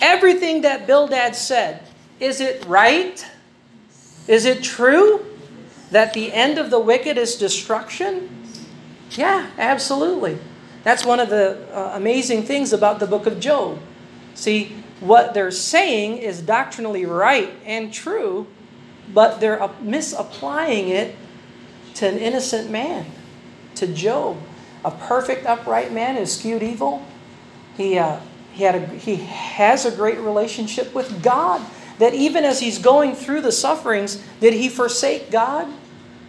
Everything 0.00 0.62
that 0.62 0.86
Bildad 0.86 1.34
said, 1.34 1.82
is 2.20 2.40
it 2.40 2.64
right? 2.66 3.26
Is 4.28 4.44
it 4.44 4.62
true 4.62 5.24
that 5.90 6.12
the 6.14 6.32
end 6.32 6.58
of 6.58 6.70
the 6.70 6.78
wicked 6.78 7.18
is 7.18 7.36
destruction? 7.36 8.28
Yeah, 9.10 9.50
absolutely. 9.58 10.38
That's 10.84 11.04
one 11.04 11.20
of 11.20 11.28
the 11.28 11.66
uh, 11.72 11.92
amazing 11.94 12.44
things 12.44 12.72
about 12.72 12.98
the 12.98 13.06
book 13.06 13.26
of 13.26 13.38
Job. 13.38 13.78
See, 14.34 14.76
what 15.00 15.34
they're 15.34 15.50
saying 15.50 16.18
is 16.18 16.40
doctrinally 16.40 17.04
right 17.04 17.52
and 17.64 17.92
true, 17.92 18.46
but 19.12 19.40
they're 19.40 19.68
misapplying 19.80 20.88
it 20.88 21.16
to 21.94 22.08
an 22.08 22.18
innocent 22.18 22.70
man, 22.70 23.06
to 23.76 23.86
Job. 23.86 24.38
A 24.84 24.90
perfect, 24.90 25.46
upright 25.46 25.92
man 25.92 26.16
is 26.16 26.36
skewed 26.36 26.62
evil. 26.62 27.04
He, 27.76 27.98
uh, 27.98 28.20
he, 28.52 28.64
had 28.64 28.74
a, 28.76 28.86
he 28.86 29.16
has 29.16 29.84
a 29.84 29.90
great 29.90 30.18
relationship 30.18 30.94
with 30.94 31.22
God. 31.22 31.60
That 31.98 32.14
even 32.14 32.44
as 32.44 32.60
he's 32.60 32.78
going 32.78 33.14
through 33.14 33.42
the 33.42 33.52
sufferings, 33.52 34.22
did 34.40 34.54
he 34.54 34.68
forsake 34.68 35.30
God? 35.30 35.68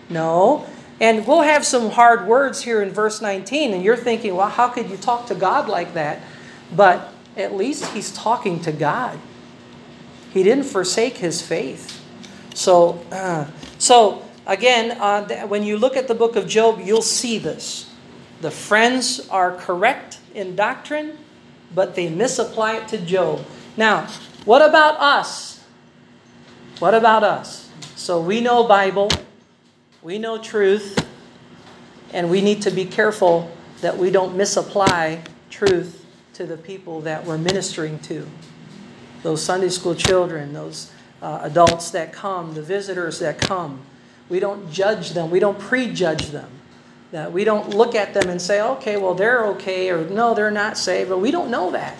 No. 0.10 0.66
And 1.00 1.26
we'll 1.26 1.42
have 1.42 1.66
some 1.66 1.92
hard 1.92 2.28
words 2.28 2.62
here 2.62 2.82
in 2.82 2.92
verse 2.92 3.22
19, 3.22 3.74
and 3.74 3.84
you're 3.84 3.98
thinking, 3.98 4.36
well, 4.36 4.50
how 4.50 4.70
could 4.70 4.90
you 4.90 4.98
talk 4.98 5.28
to 5.28 5.36
God 5.36 5.68
like 5.68 5.94
that? 5.96 6.22
But 6.76 7.14
at 7.36 7.56
least 7.56 7.86
he's 7.94 8.12
talking 8.12 8.62
to 8.62 8.72
God. 8.72 9.20
He 10.32 10.44
didn't 10.44 10.66
forsake 10.66 11.18
his 11.18 11.42
faith. 11.42 12.02
So, 12.54 13.04
uh, 13.12 13.48
so 13.78 14.24
again, 14.46 14.92
uh, 15.00 15.48
when 15.48 15.64
you 15.64 15.78
look 15.78 15.98
at 15.98 16.08
the 16.08 16.16
book 16.16 16.36
of 16.36 16.48
Job, 16.48 16.80
you'll 16.84 17.02
see 17.02 17.38
this. 17.38 17.90
The 18.42 18.52
friends 18.52 19.28
are 19.30 19.56
correct 19.56 20.20
in 20.34 20.56
doctrine, 20.56 21.18
but 21.74 21.96
they 21.96 22.10
misapply 22.10 22.74
it 22.78 22.88
to 22.90 22.98
Job. 22.98 23.46
Now, 23.78 24.08
what 24.46 24.62
about 24.62 25.00
us? 25.00 25.53
What 26.80 26.96
about 26.96 27.24
us? 27.24 27.70
So 27.96 28.20
we 28.20 28.42
know 28.42 28.64
Bible. 28.68 29.10
We 30.02 30.18
know 30.18 30.38
truth, 30.38 31.08
and 32.12 32.30
we 32.30 32.42
need 32.42 32.64
to 32.64 32.72
be 32.72 32.84
careful 32.84 33.50
that 33.82 33.98
we 33.98 34.12
don't 34.12 34.36
misapply 34.36 35.22
truth 35.50 36.06
to 36.34 36.46
the 36.46 36.58
people 36.58 37.00
that 37.02 37.26
we're 37.26 37.38
ministering 37.38 38.00
to. 38.00 38.28
Those 39.22 39.42
Sunday 39.42 39.70
school 39.70 39.96
children, 39.96 40.52
those 40.52 40.92
uh, 41.22 41.40
adults 41.44 41.92
that 41.92 42.12
come, 42.12 42.54
the 42.54 42.62
visitors 42.62 43.20
that 43.20 43.40
come. 43.40 43.82
We 44.28 44.40
don't 44.40 44.70
judge 44.72 45.12
them, 45.12 45.30
we 45.32 45.40
don't 45.40 45.60
prejudge 45.60 46.32
them. 46.32 46.50
That 47.12 47.32
we 47.32 47.44
don't 47.44 47.70
look 47.70 47.94
at 47.94 48.16
them 48.16 48.30
and 48.30 48.42
say, 48.42 48.60
okay, 48.62 48.98
well, 48.98 49.14
they're 49.14 49.46
okay, 49.50 49.92
or 49.92 50.04
no, 50.10 50.34
they're 50.34 50.52
not 50.52 50.78
saved, 50.78 51.10
but 51.10 51.20
we 51.20 51.30
don't 51.30 51.52
know 51.52 51.72
that. 51.72 51.96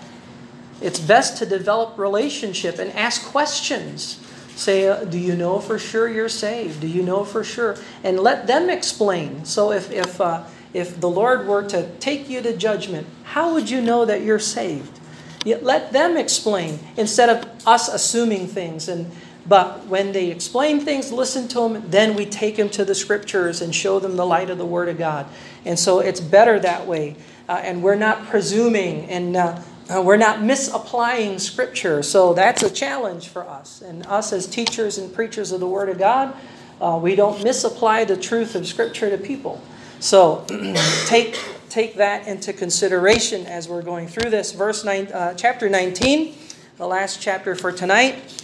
It's 0.82 0.98
best 0.98 1.38
to 1.38 1.46
develop 1.46 1.96
relationship 1.96 2.80
and 2.80 2.92
ask 2.92 3.24
questions 3.24 4.20
Say, 4.56 4.88
uh, 4.88 5.04
do 5.04 5.18
you 5.18 5.34
know 5.34 5.58
for 5.58 5.78
sure 5.78 6.08
you're 6.08 6.28
saved? 6.28 6.80
Do 6.80 6.86
you 6.86 7.02
know 7.02 7.24
for 7.24 7.42
sure? 7.42 7.76
And 8.04 8.20
let 8.20 8.46
them 8.46 8.70
explain. 8.70 9.44
So 9.44 9.72
if 9.72 9.90
if 9.90 10.20
uh, 10.20 10.44
if 10.72 11.00
the 11.00 11.08
Lord 11.08 11.46
were 11.46 11.62
to 11.68 11.88
take 11.98 12.28
you 12.28 12.40
to 12.42 12.56
judgment, 12.56 13.06
how 13.24 13.54
would 13.54 13.70
you 13.70 13.80
know 13.80 14.04
that 14.04 14.22
you're 14.22 14.38
saved? 14.38 15.00
Yet 15.44 15.62
let 15.62 15.92
them 15.92 16.16
explain 16.16 16.78
instead 16.96 17.28
of 17.28 17.66
us 17.66 17.88
assuming 17.88 18.46
things. 18.46 18.88
And 18.88 19.10
but 19.46 19.86
when 19.86 20.12
they 20.12 20.30
explain 20.30 20.80
things, 20.80 21.12
listen 21.12 21.48
to 21.48 21.68
them. 21.68 21.90
Then 21.90 22.16
we 22.16 22.24
take 22.24 22.56
them 22.56 22.70
to 22.70 22.84
the 22.84 22.94
scriptures 22.94 23.60
and 23.60 23.74
show 23.74 23.98
them 23.98 24.16
the 24.16 24.24
light 24.24 24.50
of 24.50 24.58
the 24.58 24.64
Word 24.64 24.88
of 24.88 24.98
God. 24.98 25.26
And 25.64 25.78
so 25.78 25.98
it's 25.98 26.20
better 26.20 26.58
that 26.60 26.86
way. 26.86 27.16
Uh, 27.48 27.60
and 27.62 27.82
we're 27.82 27.94
not 27.94 28.26
presuming 28.26 29.04
and 29.10 29.36
uh, 29.36 29.60
uh, 29.88 30.02
we're 30.02 30.16
not 30.16 30.42
misapplying 30.42 31.38
Scripture. 31.38 32.02
So 32.02 32.32
that's 32.32 32.62
a 32.62 32.70
challenge 32.70 33.28
for 33.28 33.46
us. 33.46 33.82
And 33.82 34.06
us 34.06 34.32
as 34.32 34.46
teachers 34.46 34.98
and 34.98 35.12
preachers 35.12 35.52
of 35.52 35.60
the 35.60 35.66
Word 35.66 35.88
of 35.88 35.98
God, 35.98 36.34
uh, 36.80 36.98
we 37.02 37.14
don't 37.14 37.42
misapply 37.44 38.04
the 38.04 38.16
truth 38.16 38.54
of 38.54 38.66
Scripture 38.66 39.10
to 39.10 39.18
people. 39.18 39.60
So 40.00 40.44
take 41.06 41.38
take 41.68 41.96
that 41.96 42.26
into 42.28 42.52
consideration 42.52 43.46
as 43.46 43.68
we're 43.68 43.82
going 43.82 44.06
through 44.06 44.30
this. 44.30 44.52
Verse 44.52 44.84
nine, 44.84 45.08
uh, 45.08 45.34
chapter 45.34 45.68
19, 45.68 46.34
the 46.78 46.86
last 46.86 47.20
chapter 47.20 47.54
for 47.54 47.72
tonight. 47.72 48.42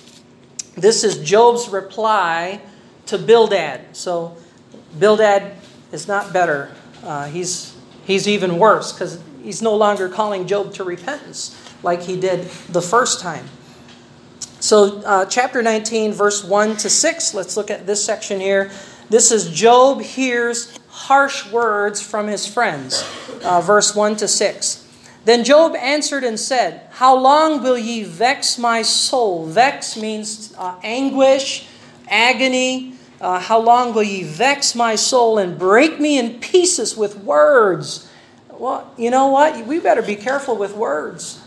This 0.74 1.04
is 1.04 1.18
Job's 1.18 1.68
reply 1.68 2.60
to 3.06 3.18
Bildad. 3.18 3.96
So 3.96 4.36
Bildad 4.98 5.52
is 5.92 6.06
not 6.06 6.32
better. 6.32 6.72
Uh, 7.02 7.26
he's 7.26 7.76
he's 8.04 8.28
even 8.28 8.58
worse 8.58 8.92
because 8.92 9.20
he's 9.42 9.62
no 9.62 9.74
longer 9.74 10.08
calling 10.08 10.46
Job 10.46 10.72
to 10.74 10.84
repentance 10.84 11.56
like 11.82 12.02
he 12.02 12.18
did 12.18 12.48
the 12.68 12.82
first 12.82 13.20
time. 13.20 13.46
So, 14.60 15.00
uh, 15.02 15.24
chapter 15.24 15.62
19, 15.62 16.12
verse 16.12 16.44
1 16.44 16.76
to 16.78 16.90
6, 16.90 17.34
let's 17.34 17.56
look 17.56 17.70
at 17.70 17.86
this 17.86 18.04
section 18.04 18.40
here. 18.40 18.70
This 19.08 19.32
is 19.32 19.50
Job 19.50 20.02
hears 20.02 20.78
harsh 20.88 21.50
words 21.50 22.02
from 22.02 22.26
his 22.26 22.46
friends. 22.46 23.02
Uh, 23.42 23.60
verse 23.60 23.94
1 23.94 24.16
to 24.16 24.28
6. 24.28 24.86
Then 25.24 25.44
Job 25.44 25.74
answered 25.76 26.24
and 26.24 26.38
said, 26.38 26.88
How 26.92 27.16
long 27.16 27.62
will 27.62 27.78
ye 27.78 28.04
vex 28.04 28.58
my 28.58 28.82
soul? 28.82 29.46
Vex 29.46 29.96
means 29.96 30.54
uh, 30.58 30.78
anguish, 30.82 31.66
agony. 32.08 32.94
Uh, 33.20 33.38
how 33.38 33.60
long 33.60 33.94
will 33.94 34.02
ye 34.02 34.22
vex 34.22 34.74
my 34.74 34.94
soul 34.94 35.38
and 35.38 35.58
break 35.58 36.00
me 36.00 36.18
in 36.18 36.40
pieces 36.40 36.96
with 36.96 37.18
words? 37.18 38.09
Well, 38.60 38.92
you 38.98 39.10
know 39.10 39.28
what? 39.28 39.66
We 39.66 39.80
better 39.80 40.02
be 40.02 40.16
careful 40.16 40.54
with 40.54 40.76
words 40.76 41.42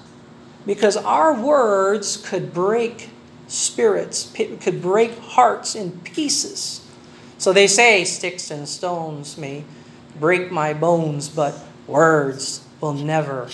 because 0.65 0.97
our 0.97 1.39
words 1.39 2.17
could 2.17 2.55
break 2.55 3.11
spirits, 3.47 4.33
could 4.33 4.81
break 4.81 5.19
hearts 5.19 5.75
in 5.75 5.99
pieces. 5.99 6.83
So 7.37 7.53
they 7.53 7.67
say, 7.67 8.03
Sticks 8.03 8.49
and 8.49 8.67
stones 8.67 9.37
may 9.37 9.63
break 10.19 10.51
my 10.51 10.73
bones, 10.73 11.29
but 11.29 11.53
words 11.85 12.65
will 12.81 12.93
never 12.93 13.47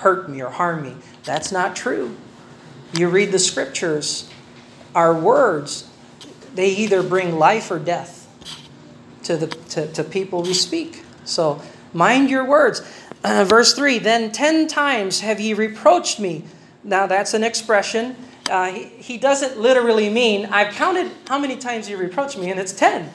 hurt 0.00 0.30
me 0.30 0.40
or 0.40 0.48
harm 0.48 0.82
me. 0.82 0.96
That's 1.24 1.52
not 1.52 1.76
true. 1.76 2.16
You 2.94 3.10
read 3.10 3.32
the 3.32 3.38
scriptures, 3.38 4.30
our 4.94 5.12
words, 5.12 5.86
they 6.54 6.70
either 6.70 7.02
bring 7.02 7.38
life 7.38 7.70
or 7.70 7.78
death 7.78 8.14
to 9.24 9.36
the 9.36 9.48
to, 9.48 9.92
to 9.92 10.02
people 10.02 10.40
we 10.40 10.54
speak. 10.54 11.04
So 11.26 11.60
Mind 11.92 12.30
your 12.30 12.44
words. 12.44 12.82
Uh, 13.24 13.44
verse 13.44 13.74
3 13.74 13.98
Then 13.98 14.30
ten 14.32 14.68
times 14.68 15.20
have 15.20 15.40
ye 15.40 15.54
reproached 15.54 16.20
me. 16.20 16.44
Now 16.84 17.06
that's 17.06 17.34
an 17.34 17.44
expression. 17.44 18.16
Uh, 18.50 18.72
he, 18.72 18.84
he 18.84 19.18
doesn't 19.18 19.58
literally 19.58 20.08
mean, 20.08 20.46
I've 20.46 20.74
counted 20.74 21.10
how 21.28 21.38
many 21.38 21.56
times 21.56 21.88
you 21.88 21.96
reproached 21.96 22.38
me, 22.38 22.50
and 22.50 22.58
it's 22.58 22.72
10. 22.72 23.10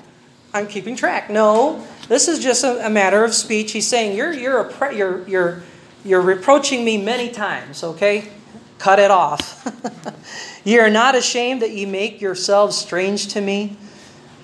I'm 0.53 0.67
keeping 0.67 0.95
track. 0.95 1.29
No, 1.29 1.83
this 2.07 2.27
is 2.27 2.39
just 2.39 2.63
a, 2.63 2.85
a 2.85 2.89
matter 2.89 3.23
of 3.23 3.33
speech. 3.33 3.71
He's 3.71 3.87
saying, 3.87 4.15
You're, 4.15 4.33
you're, 4.33 4.59
a 4.59 4.95
you're, 4.95 5.27
you're, 5.27 5.63
you're 6.05 6.21
reproaching 6.21 6.85
me 6.85 6.97
many 6.97 7.31
times, 7.31 7.83
okay? 7.83 8.29
Cut 8.77 8.99
it 8.99 9.09
off. 9.09 9.65
ye 10.63 10.77
are 10.77 10.89
not 10.89 11.15
ashamed 11.15 11.61
that 11.61 11.71
ye 11.71 11.85
make 11.85 12.21
yourselves 12.21 12.77
strange 12.77 13.29
to 13.29 13.41
me. 13.41 13.77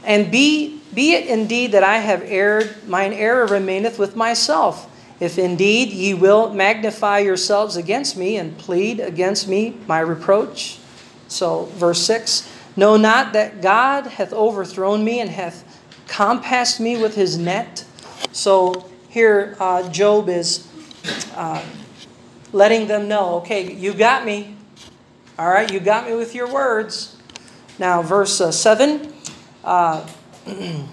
And 0.09 0.31
be, 0.31 0.81
be 0.91 1.13
it 1.13 1.27
indeed 1.27 1.73
that 1.73 1.83
I 1.83 1.99
have 1.99 2.23
erred, 2.23 2.75
mine 2.87 3.13
error 3.13 3.45
remaineth 3.45 3.99
with 3.99 4.15
myself. 4.15 4.89
If 5.19 5.37
indeed 5.37 5.91
ye 5.91 6.15
will 6.15 6.51
magnify 6.51 7.19
yourselves 7.19 7.75
against 7.75 8.17
me 8.17 8.35
and 8.35 8.57
plead 8.57 8.99
against 8.99 9.47
me 9.47 9.77
my 9.85 9.99
reproach. 9.99 10.79
So, 11.27 11.65
verse 11.75 12.01
6 12.01 12.51
Know 12.75 12.97
not 12.97 13.33
that 13.33 13.61
God 13.61 14.07
hath 14.07 14.33
overthrown 14.33 15.03
me 15.03 15.19
and 15.19 15.29
hath 15.29 15.63
compassed 16.07 16.79
me 16.79 16.99
with 16.99 17.13
his 17.13 17.37
net. 17.37 17.85
So, 18.31 18.89
here 19.09 19.55
uh, 19.59 19.89
Job 19.91 20.27
is 20.27 20.67
uh, 21.35 21.63
letting 22.51 22.87
them 22.87 23.07
know 23.07 23.35
okay, 23.41 23.71
you 23.71 23.93
got 23.93 24.25
me. 24.25 24.55
All 25.37 25.49
right, 25.49 25.71
you 25.71 25.79
got 25.79 26.07
me 26.07 26.15
with 26.15 26.33
your 26.33 26.51
words. 26.51 27.15
Now, 27.77 28.01
verse 28.01 28.41
uh, 28.41 28.51
7. 28.51 29.18
Uh, 29.69 30.03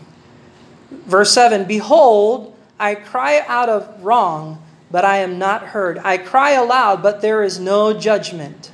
verse 0.91 1.33
7 1.33 1.65
Behold, 1.65 2.55
I 2.79 2.95
cry 2.95 3.43
out 3.49 3.71
of 3.71 4.05
wrong, 4.05 4.63
but 4.91 5.03
I 5.03 5.19
am 5.19 5.39
not 5.39 5.63
heard. 5.63 5.97
I 5.99 6.19
cry 6.19 6.51
aloud, 6.51 7.03
but 7.03 7.23
there 7.23 7.43
is 7.43 7.59
no 7.59 7.99
judgment. 7.99 8.71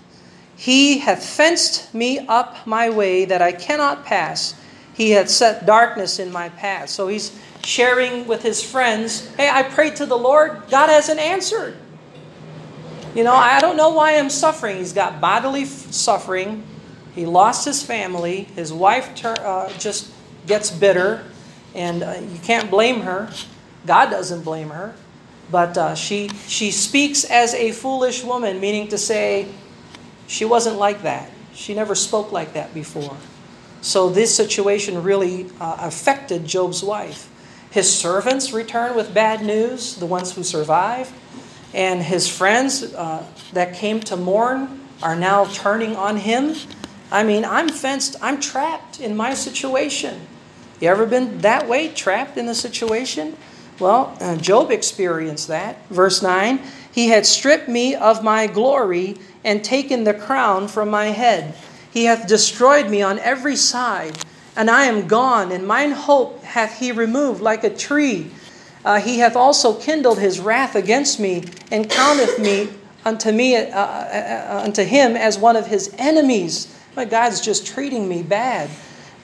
He 0.56 0.98
hath 0.98 1.24
fenced 1.24 1.94
me 1.94 2.18
up 2.18 2.66
my 2.66 2.90
way 2.90 3.26
that 3.26 3.42
I 3.42 3.52
cannot 3.52 4.04
pass. 4.04 4.56
He 4.92 5.12
hath 5.12 5.30
set 5.30 5.66
darkness 5.66 6.18
in 6.18 6.32
my 6.32 6.48
path. 6.48 6.88
So 6.88 7.06
he's 7.06 7.38
sharing 7.64 8.26
with 8.26 8.42
his 8.42 8.60
friends, 8.60 9.32
hey, 9.36 9.48
I 9.48 9.62
prayed 9.62 9.94
to 9.96 10.06
the 10.06 10.18
Lord, 10.18 10.62
God 10.68 10.88
hasn't 10.88 11.20
answered. 11.20 11.76
You 13.14 13.22
know, 13.22 13.34
I 13.34 13.60
don't 13.60 13.76
know 13.76 13.90
why 13.90 14.18
I'm 14.18 14.30
suffering. 14.30 14.78
He's 14.78 14.92
got 14.92 15.20
bodily 15.20 15.64
suffering. 15.64 16.64
He 17.14 17.26
lost 17.26 17.64
his 17.64 17.82
family. 17.82 18.44
His 18.56 18.72
wife 18.72 19.14
ter- 19.14 19.34
uh, 19.34 19.70
just 19.78 20.10
gets 20.46 20.70
bitter, 20.70 21.24
and 21.74 22.02
uh, 22.02 22.20
you 22.20 22.38
can't 22.42 22.70
blame 22.70 23.02
her. 23.02 23.30
God 23.86 24.10
doesn't 24.10 24.42
blame 24.42 24.70
her. 24.70 24.94
But 25.50 25.76
uh, 25.76 25.94
she, 25.94 26.28
she 26.46 26.70
speaks 26.70 27.24
as 27.24 27.52
a 27.52 27.72
foolish 27.72 28.24
woman, 28.24 28.60
meaning 28.60 28.88
to 28.88 28.98
say, 28.98 29.48
she 30.26 30.44
wasn't 30.44 30.78
like 30.78 31.02
that. 31.02 31.30
She 31.52 31.74
never 31.74 31.94
spoke 31.94 32.32
like 32.32 32.54
that 32.54 32.72
before. 32.72 33.16
So 33.82 34.08
this 34.08 34.34
situation 34.34 35.02
really 35.02 35.50
uh, 35.60 35.76
affected 35.80 36.46
Job's 36.46 36.82
wife. 36.82 37.28
His 37.70 37.92
servants 37.92 38.52
return 38.52 38.96
with 38.96 39.12
bad 39.12 39.44
news, 39.44 39.96
the 39.96 40.06
ones 40.06 40.32
who 40.34 40.42
survive, 40.42 41.12
and 41.74 42.02
his 42.02 42.28
friends 42.28 42.94
uh, 42.94 43.26
that 43.52 43.74
came 43.74 44.00
to 44.00 44.16
mourn 44.16 44.80
are 45.02 45.16
now 45.16 45.46
turning 45.46 45.96
on 45.96 46.18
him. 46.18 46.54
I 47.12 47.24
mean, 47.24 47.44
I'm 47.44 47.68
fenced, 47.68 48.16
I'm 48.22 48.40
trapped 48.40 48.98
in 48.98 49.14
my 49.14 49.34
situation. 49.34 50.26
You 50.80 50.88
ever 50.88 51.04
been 51.04 51.38
that 51.42 51.68
way, 51.68 51.88
trapped 51.88 52.38
in 52.38 52.48
a 52.48 52.54
situation? 52.54 53.36
Well, 53.78 54.16
uh, 54.18 54.36
Job 54.36 54.70
experienced 54.70 55.48
that. 55.48 55.86
Verse 55.88 56.22
9 56.22 56.60
He 56.90 57.08
had 57.08 57.26
stripped 57.26 57.68
me 57.68 57.94
of 57.94 58.24
my 58.24 58.46
glory 58.46 59.18
and 59.44 59.62
taken 59.62 60.04
the 60.04 60.14
crown 60.14 60.68
from 60.68 60.88
my 60.88 61.06
head. 61.06 61.54
He 61.92 62.04
hath 62.04 62.26
destroyed 62.26 62.88
me 62.88 63.02
on 63.02 63.18
every 63.18 63.56
side, 63.56 64.18
and 64.56 64.70
I 64.70 64.86
am 64.86 65.06
gone, 65.06 65.52
and 65.52 65.66
mine 65.66 65.90
hope 65.90 66.42
hath 66.42 66.78
he 66.78 66.92
removed 66.92 67.42
like 67.42 67.62
a 67.62 67.70
tree. 67.70 68.30
Uh, 68.84 69.00
he 69.00 69.18
hath 69.18 69.36
also 69.36 69.78
kindled 69.78 70.18
his 70.18 70.40
wrath 70.40 70.74
against 70.74 71.20
me, 71.20 71.44
and 71.70 71.90
counteth 71.90 72.38
me 72.38 72.70
unto 73.04 73.32
me 73.32 73.56
uh, 73.56 73.60
uh, 73.68 74.54
uh 74.54 74.62
unto 74.64 74.82
him 74.82 75.14
as 75.14 75.38
one 75.38 75.56
of 75.56 75.66
his 75.66 75.94
enemies. 75.98 76.74
My 76.96 77.04
God's 77.04 77.40
just 77.40 77.66
treating 77.66 78.08
me 78.08 78.22
bad. 78.22 78.70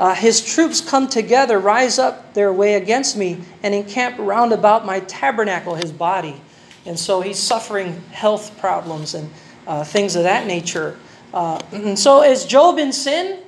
Uh, 0.01 0.15
his 0.15 0.45
troops 0.45 0.81
come 0.81 1.09
together, 1.09 1.59
rise 1.59 1.99
up 1.99 2.33
their 2.35 2.53
way 2.53 2.75
against 2.75 3.17
me, 3.17 3.41
and 3.63 3.75
encamp 3.75 4.17
round 4.19 4.53
about 4.53 4.87
my 4.87 5.01
tabernacle, 5.01 5.75
his 5.75 5.91
body. 5.91 6.41
And 6.87 6.99
so 6.99 7.21
he's 7.21 7.39
suffering 7.39 8.01
health 8.13 8.57
problems 8.59 9.15
and 9.15 9.31
uh, 9.67 9.85
things 9.85 10.17
of 10.17 10.23
that 10.23 10.47
nature. 10.47 10.97
Uh, 11.35 11.95
so 11.97 12.23
is 12.23 12.47
Job 12.47 12.79
in 12.79 12.93
sin? 12.93 13.41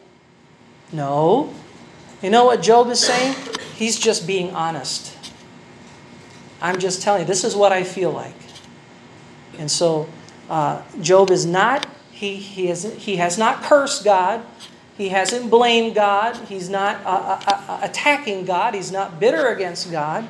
No. 0.93 1.55
You 2.21 2.31
know 2.31 2.45
what 2.45 2.63
Job 2.63 2.89
is 2.89 3.01
saying? 3.01 3.35
He's 3.77 3.99
just 3.99 4.27
being 4.27 4.55
honest. 4.55 5.17
I'm 6.61 6.79
just 6.79 7.01
telling 7.01 7.23
you, 7.23 7.27
this 7.27 7.45
is 7.45 7.57
what 7.57 7.73
I 7.73 7.85
feel 7.85 8.11
like. 8.11 8.35
And 9.59 9.71
so 9.71 10.09
uh, 10.51 10.83
Job 11.01 11.31
is 11.31 11.47
not, 11.47 11.87
he, 12.21 12.37
he, 12.37 12.67
has, 12.67 12.85
he 12.99 13.17
has 13.17 13.39
not 13.39 13.63
cursed 13.63 14.05
God. 14.05 14.45
He 14.99 15.09
hasn't 15.09 15.51
blamed 15.51 15.95
God. 15.95 16.37
He's 16.49 16.69
not 16.69 17.03
uh, 17.07 17.41
uh, 17.47 17.63
uh, 17.67 17.81
attacking 17.83 18.45
God. 18.45 18.75
He's 18.75 18.93
not 18.93 19.19
bitter 19.19 19.49
against 19.49 19.91
God. 19.91 20.29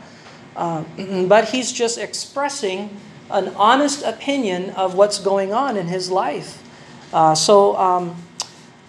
Uh, 0.55 0.85
but 1.27 1.49
he's 1.49 1.73
just 1.73 1.99
expressing 1.99 2.97
an 3.29 3.49
honest 3.57 4.05
opinion 4.05 4.71
of 4.71 4.95
what's 4.95 5.19
going 5.19 5.53
on 5.53 5.77
in 5.77 5.89
his 5.89 6.13
life. 6.13 6.63
Uh, 7.13 7.35
so, 7.35 7.77
um, 7.77 8.15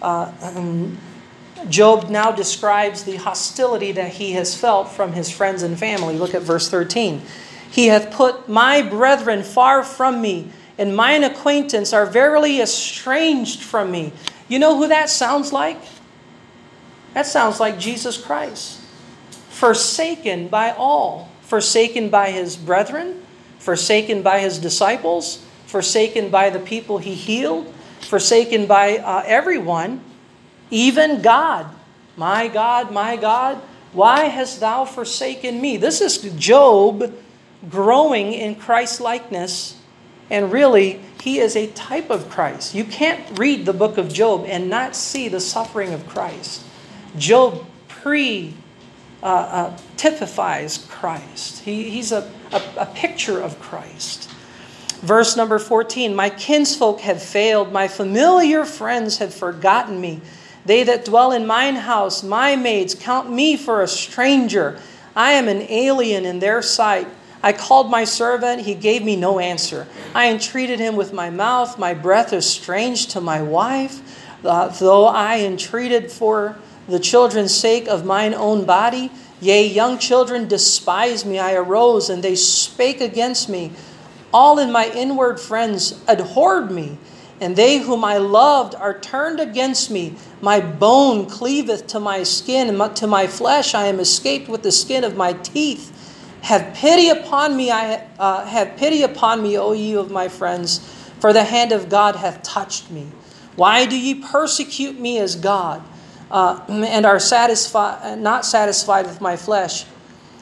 uh, 0.04 0.32
um, 0.44 0.96
Job 1.70 2.12
now 2.12 2.32
describes 2.32 3.04
the 3.04 3.16
hostility 3.16 3.92
that 3.94 4.14
he 4.14 4.34
has 4.34 4.56
felt 4.56 4.90
from 4.90 5.14
his 5.14 5.32
friends 5.32 5.64
and 5.64 5.78
family. 5.78 6.20
Look 6.20 6.36
at 6.36 6.44
verse 6.44 6.70
13. 6.70 7.24
He 7.72 7.88
hath 7.88 8.12
put 8.12 8.48
my 8.48 8.84
brethren 8.84 9.42
far 9.42 9.84
from 9.84 10.22
me, 10.22 10.52
and 10.78 10.96
mine 10.96 11.24
acquaintance 11.24 11.94
are 11.94 12.06
verily 12.06 12.62
estranged 12.62 13.62
from 13.62 13.92
me. 13.92 14.14
You 14.48 14.60
know 14.60 14.78
who 14.78 14.88
that 14.88 15.10
sounds 15.10 15.54
like? 15.54 15.80
That 17.14 17.26
sounds 17.26 17.60
like 17.60 17.80
Jesus 17.80 18.18
Christ. 18.18 18.80
Forsaken 19.50 20.48
by 20.48 20.72
all, 20.72 21.30
forsaken 21.42 22.10
by 22.10 22.32
his 22.32 22.56
brethren, 22.56 23.22
forsaken 23.60 24.22
by 24.22 24.40
his 24.40 24.58
disciples, 24.58 25.46
forsaken 25.68 26.30
by 26.30 26.50
the 26.50 26.60
people 26.60 26.98
he 26.98 27.16
healed, 27.16 27.74
forsaken 28.02 28.66
by 28.66 28.98
uh, 28.98 29.24
everyone, 29.26 30.02
even 30.70 31.22
God. 31.22 31.68
My 32.18 32.48
God, 32.48 32.92
my 32.92 33.16
God, 33.16 33.62
why 33.94 34.26
hast 34.26 34.60
thou 34.60 34.86
forsaken 34.86 35.62
me? 35.62 35.78
This 35.78 36.02
is 36.02 36.18
Job 36.36 37.14
growing 37.70 38.34
in 38.34 38.56
Christ 38.56 39.02
likeness 39.02 39.81
and 40.32 40.50
really, 40.50 41.02
he 41.22 41.40
is 41.40 41.58
a 41.58 41.68
type 41.68 42.10
of 42.10 42.30
Christ. 42.30 42.74
You 42.74 42.86
can't 42.86 43.38
read 43.38 43.66
the 43.66 43.74
book 43.74 43.98
of 43.98 44.12
Job 44.12 44.46
and 44.48 44.70
not 44.70 44.96
see 44.96 45.28
the 45.28 45.42
suffering 45.42 45.94
of 45.94 46.08
Christ. 46.08 46.64
Job 47.18 47.66
pre 47.90 48.54
uh, 49.22 49.26
uh, 49.26 49.78
typifies 49.98 50.88
Christ. 50.90 51.60
He, 51.64 51.90
he's 51.90 52.14
a, 52.14 52.32
a, 52.54 52.62
a 52.78 52.86
picture 52.86 53.42
of 53.42 53.60
Christ. 53.60 54.32
Verse 55.02 55.36
number 55.36 55.60
14 55.60 56.16
My 56.16 56.30
kinsfolk 56.30 57.02
have 57.02 57.22
failed, 57.22 57.74
my 57.74 57.90
familiar 57.90 58.64
friends 58.64 59.18
have 59.18 59.34
forgotten 59.34 60.00
me. 60.00 60.22
They 60.66 60.84
that 60.84 61.04
dwell 61.04 61.34
in 61.34 61.46
mine 61.46 61.76
house, 61.76 62.24
my 62.24 62.56
maids, 62.56 62.96
count 62.96 63.30
me 63.30 63.58
for 63.58 63.82
a 63.82 63.88
stranger. 63.88 64.80
I 65.14 65.34
am 65.34 65.50
an 65.50 65.64
alien 65.64 66.26
in 66.26 66.40
their 66.40 66.62
sight. 66.62 67.08
I 67.44 67.54
called 67.54 67.90
my 67.90 68.04
servant, 68.04 68.62
he 68.62 68.76
gave 68.76 69.04
me 69.04 69.16
no 69.16 69.40
answer. 69.40 69.88
I 70.14 70.30
entreated 70.30 70.80
him 70.80 70.96
with 70.96 71.12
my 71.12 71.30
mouth, 71.30 71.80
my 71.80 71.94
breath 71.94 72.34
is 72.34 72.46
strange 72.48 73.08
to 73.08 73.22
my 73.22 73.42
wife. 73.42 74.02
Uh, 74.44 74.70
though 74.70 75.06
I 75.06 75.40
entreated 75.40 76.12
for 76.12 76.58
the 76.88 77.00
children's 77.00 77.54
sake 77.54 77.88
of 77.88 78.06
mine 78.06 78.34
own 78.34 78.66
body, 78.66 79.12
yea, 79.40 79.66
young 79.66 79.98
children 79.98 80.48
despise 80.48 81.26
me. 81.26 81.40
I 81.40 81.54
arose, 81.54 82.10
and 82.10 82.24
they 82.24 82.36
spake 82.36 83.02
against 83.02 83.50
me. 83.50 83.72
All 84.34 84.60
in 84.60 84.72
my 84.72 84.90
inward 84.90 85.40
friends 85.40 86.02
abhorred 86.08 86.72
me, 86.72 86.98
and 87.40 87.56
they 87.56 87.80
whom 87.80 88.04
I 88.04 88.18
loved 88.18 88.76
are 88.76 88.98
turned 89.00 89.40
against 89.40 89.92
me. 89.92 90.16
My 90.42 90.60
bone 90.60 91.28
cleaveth 91.28 91.88
to 91.88 92.00
my 92.00 92.24
skin, 92.24 92.70
and 92.70 92.96
to 92.96 93.08
my 93.08 93.28
flesh 93.28 93.76
I 93.76 93.88
am 93.88 94.00
escaped 94.00 94.48
with 94.48 94.64
the 94.64 94.72
skin 94.72 95.04
of 95.04 95.18
my 95.18 95.34
teeth. 95.34 95.98
Have 96.42 96.74
pity 96.74 97.10
upon 97.10 97.56
me, 97.56 97.70
I 97.70 98.08
uh, 98.18 98.46
have 98.46 98.76
pity 98.76 99.04
upon 99.04 99.44
me, 99.44 99.58
O 99.58 99.74
ye 99.74 99.96
of 99.96 100.10
my 100.10 100.28
friends, 100.28 100.80
for 101.20 101.34
the 101.34 101.44
hand 101.44 101.72
of 101.72 101.88
God 101.88 102.16
hath 102.16 102.42
touched 102.42 102.90
me. 102.90 103.08
Why 103.56 103.86
do 103.86 103.98
ye 103.98 104.16
persecute 104.16 105.00
me 105.00 105.20
as 105.20 105.36
God, 105.36 105.84
uh, 106.32 106.60
and 106.68 107.06
are 107.06 107.20
satisfied, 107.20 108.18
not 108.18 108.46
satisfied 108.46 109.06
with 109.06 109.22
my 109.22 109.36
flesh? 109.36 109.86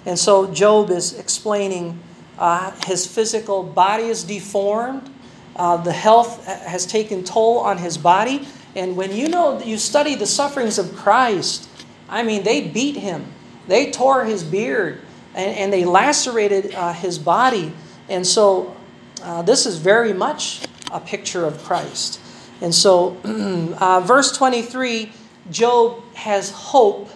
And 0.05 0.17
so 0.17 0.51
Job 0.53 0.89
is 0.89 1.19
explaining 1.19 1.99
uh, 2.37 2.71
his 2.85 3.05
physical 3.05 3.63
body 3.63 4.05
is 4.05 4.23
deformed. 4.23 5.09
Uh, 5.57 5.75
the 5.75 5.91
health 5.91 6.45
has 6.45 6.85
taken 6.85 7.25
toll 7.25 7.59
on 7.59 7.77
his 7.77 7.97
body. 7.97 8.47
And 8.75 8.95
when 8.95 9.13
you 9.13 9.27
know 9.27 9.61
you 9.61 9.77
study 9.77 10.15
the 10.15 10.25
sufferings 10.25 10.79
of 10.79 10.95
Christ, 10.95 11.67
I 12.07 12.23
mean, 12.23 12.43
they 12.43 12.65
beat 12.65 12.95
him. 12.95 13.25
They 13.67 13.91
tore 13.91 14.23
his 14.23 14.43
beard 14.45 15.01
and, 15.35 15.55
and 15.55 15.73
they 15.73 15.85
lacerated 15.85 16.73
uh, 16.73 16.93
his 16.93 17.19
body. 17.19 17.73
And 18.07 18.25
so 18.25 18.75
uh, 19.21 19.41
this 19.41 19.65
is 19.65 19.77
very 19.77 20.13
much 20.13 20.65
a 20.91 20.99
picture 20.99 21.45
of 21.45 21.63
Christ. 21.63 22.19
And 22.61 22.73
so, 22.73 23.17
uh, 23.79 24.01
verse 24.01 24.35
23, 24.35 25.11
Job 25.49 26.03
has 26.15 26.51
hope 26.51 27.09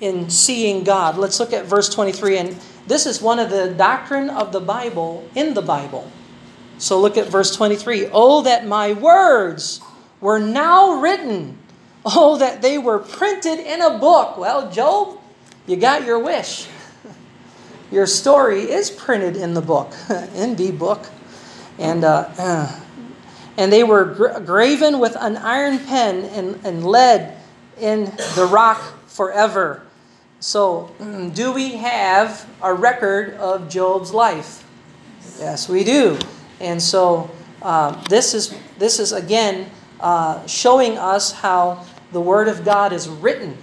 in 0.00 0.30
seeing 0.30 0.84
God. 0.84 1.18
Let's 1.18 1.40
look 1.40 1.52
at 1.52 1.66
verse 1.66 1.88
23. 1.88 2.38
And, 2.38 2.60
this 2.86 3.06
is 3.06 3.22
one 3.22 3.38
of 3.38 3.50
the 3.50 3.68
doctrine 3.70 4.28
of 4.28 4.52
the 4.52 4.60
Bible 4.60 5.26
in 5.34 5.54
the 5.54 5.62
Bible. 5.62 6.10
So 6.78 7.00
look 7.00 7.16
at 7.16 7.28
verse 7.28 7.54
23. 7.56 8.08
Oh, 8.12 8.42
that 8.42 8.66
my 8.66 8.92
words 8.92 9.80
were 10.20 10.38
now 10.38 11.00
written. 11.00 11.58
Oh, 12.04 12.36
that 12.36 12.60
they 12.60 12.76
were 12.76 12.98
printed 12.98 13.58
in 13.58 13.80
a 13.80 13.98
book. 13.98 14.36
Well, 14.36 14.70
Job, 14.70 15.18
you 15.66 15.76
got 15.76 16.04
your 16.04 16.18
wish. 16.18 16.68
Your 17.94 18.08
story 18.08 18.62
is 18.62 18.90
printed 18.90 19.36
in 19.36 19.54
the 19.54 19.60
book, 19.60 19.94
in 20.34 20.56
the 20.56 20.72
book. 20.72 21.06
And, 21.78 22.02
uh, 22.02 22.28
and 23.56 23.72
they 23.72 23.84
were 23.84 24.04
gra- 24.04 24.40
graven 24.40 24.98
with 24.98 25.16
an 25.20 25.36
iron 25.36 25.78
pen 25.78 26.24
and, 26.24 26.58
and 26.66 26.84
lead 26.84 27.36
in 27.80 28.06
the 28.34 28.48
rock 28.50 28.82
forever. 29.06 29.86
So, 30.40 30.92
do 31.34 31.52
we 31.52 31.76
have 31.76 32.50
a 32.60 32.74
record 32.74 33.34
of 33.34 33.68
Job's 33.68 34.12
life? 34.12 34.66
Yes, 35.38 35.68
we 35.68 35.84
do. 35.84 36.18
And 36.58 36.82
so, 36.82 37.30
uh, 37.62 37.92
this 38.08 38.34
is 38.34 38.56
this 38.76 38.98
is 38.98 39.12
again 39.12 39.70
uh, 40.00 40.44
showing 40.48 40.98
us 40.98 41.30
how 41.30 41.86
the 42.10 42.20
Word 42.20 42.48
of 42.48 42.64
God 42.64 42.92
is 42.92 43.08
written, 43.08 43.56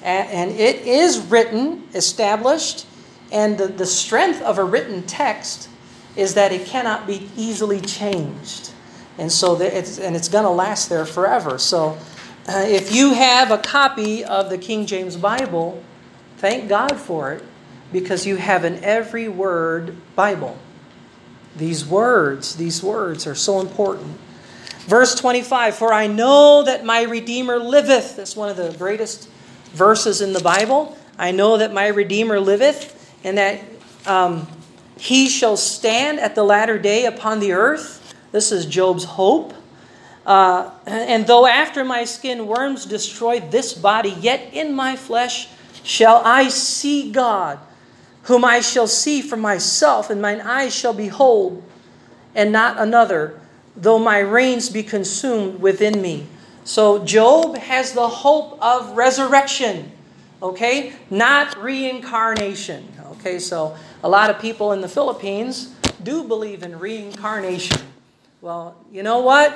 and 0.00 0.52
it 0.52 0.86
is 0.86 1.18
written, 1.18 1.88
established, 1.92 2.86
and 3.30 3.58
the, 3.58 3.68
the 3.68 3.86
strength 3.86 4.42
of 4.42 4.58
a 4.58 4.64
written 4.64 5.02
text 5.02 5.68
is 6.16 6.34
that 6.34 6.52
it 6.52 6.66
cannot 6.66 7.06
be 7.06 7.28
easily 7.36 7.80
changed, 7.80 8.70
and 9.18 9.30
so 9.30 9.60
it's 9.60 9.98
and 9.98 10.16
it's 10.16 10.28
going 10.28 10.44
to 10.44 10.50
last 10.50 10.88
there 10.88 11.06
forever. 11.06 11.58
So. 11.58 11.98
Uh, 12.50 12.64
if 12.66 12.94
you 12.94 13.12
have 13.12 13.50
a 13.50 13.58
copy 13.58 14.24
of 14.24 14.48
the 14.48 14.56
King 14.56 14.86
James 14.86 15.18
Bible, 15.18 15.82
thank 16.38 16.66
God 16.66 16.96
for 16.96 17.32
it 17.32 17.44
because 17.92 18.26
you 18.26 18.36
have 18.36 18.64
an 18.64 18.82
every 18.82 19.28
word 19.28 19.96
Bible. 20.16 20.56
These 21.56 21.86
words, 21.86 22.56
these 22.56 22.82
words 22.82 23.26
are 23.26 23.34
so 23.34 23.60
important. 23.60 24.18
Verse 24.80 25.14
25 25.14 25.74
For 25.74 25.92
I 25.92 26.06
know 26.06 26.62
that 26.62 26.84
my 26.84 27.02
Redeemer 27.02 27.58
liveth. 27.58 28.16
That's 28.16 28.36
one 28.36 28.48
of 28.48 28.56
the 28.56 28.74
greatest 28.78 29.28
verses 29.72 30.20
in 30.20 30.32
the 30.32 30.40
Bible. 30.40 30.96
I 31.18 31.32
know 31.32 31.56
that 31.58 31.72
my 31.72 31.88
Redeemer 31.88 32.38
liveth, 32.38 32.94
and 33.28 33.38
that 33.38 33.60
um, 34.06 34.48
he 34.98 35.28
shall 35.28 35.56
stand 35.56 36.18
at 36.18 36.34
the 36.34 36.42
latter 36.42 36.78
day 36.78 37.04
upon 37.04 37.40
the 37.40 37.52
earth. 37.52 38.14
This 38.32 38.50
is 38.50 38.66
Job's 38.66 39.04
hope. 39.04 39.52
Uh, 40.26 40.70
and 40.86 41.26
though 41.26 41.46
after 41.46 41.84
my 41.84 42.04
skin 42.04 42.46
worms 42.46 42.84
destroy 42.84 43.40
this 43.40 43.72
body, 43.72 44.10
yet 44.20 44.52
in 44.52 44.74
my 44.74 44.96
flesh 44.96 45.48
shall 45.82 46.22
I 46.24 46.48
see 46.48 47.12
God, 47.12 47.58
whom 48.24 48.44
I 48.44 48.60
shall 48.60 48.86
see 48.86 49.22
for 49.22 49.36
myself, 49.36 50.10
and 50.10 50.20
mine 50.20 50.40
eyes 50.40 50.74
shall 50.74 50.92
behold, 50.92 51.62
and 52.34 52.52
not 52.52 52.78
another, 52.78 53.40
though 53.76 53.98
my 53.98 54.18
reins 54.18 54.68
be 54.68 54.82
consumed 54.82 55.60
within 55.60 56.02
me. 56.02 56.26
So 56.64 57.04
Job 57.04 57.56
has 57.56 57.92
the 57.92 58.08
hope 58.08 58.58
of 58.60 58.96
resurrection, 58.96 59.92
okay? 60.42 60.92
Not 61.08 61.56
reincarnation, 61.56 62.86
okay? 63.18 63.38
So 63.38 63.76
a 64.02 64.08
lot 64.08 64.30
of 64.30 64.40
people 64.40 64.72
in 64.72 64.80
the 64.80 64.88
Philippines 64.88 65.74
do 66.02 66.24
believe 66.24 66.62
in 66.62 66.78
reincarnation. 66.78 67.78
Well, 68.40 68.76
you 68.92 69.02
know 69.02 69.20
what? 69.20 69.52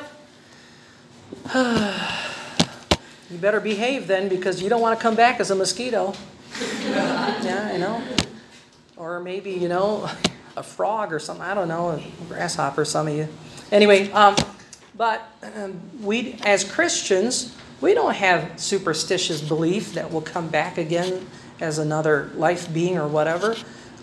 you 1.55 3.38
better 3.38 3.61
behave 3.61 4.07
then 4.07 4.29
because 4.29 4.62
you 4.62 4.68
don't 4.68 4.81
want 4.81 4.98
to 4.98 5.03
come 5.03 5.14
back 5.14 5.40
as 5.40 5.51
a 5.51 5.55
mosquito. 5.55 6.14
yeah, 6.85 7.70
I 7.72 7.77
know. 7.79 8.03
Or 8.96 9.20
maybe, 9.20 9.53
you 9.53 9.68
know, 9.68 10.09
a 10.57 10.62
frog 10.62 11.12
or 11.12 11.18
something. 11.18 11.44
I 11.44 11.55
don't 11.55 11.68
know, 11.68 11.90
a 11.90 12.25
grasshopper, 12.25 12.85
some 12.85 13.09
of 13.09 13.14
you. 13.14 13.29
Anyway, 13.70 14.11
um, 14.12 14.37
but 14.96 15.27
um, 15.57 15.81
we, 16.03 16.37
as 16.44 16.64
Christians, 16.64 17.57
we 17.81 17.94
don't 17.94 18.14
have 18.14 18.61
superstitious 18.61 19.40
belief 19.40 19.94
that 19.94 20.11
we'll 20.11 20.22
come 20.22 20.48
back 20.48 20.77
again 20.77 21.27
as 21.62 21.79
another 21.79 22.31
life 22.35 22.72
being 22.72 22.98
or 22.98 23.09
whatever. 23.09 23.57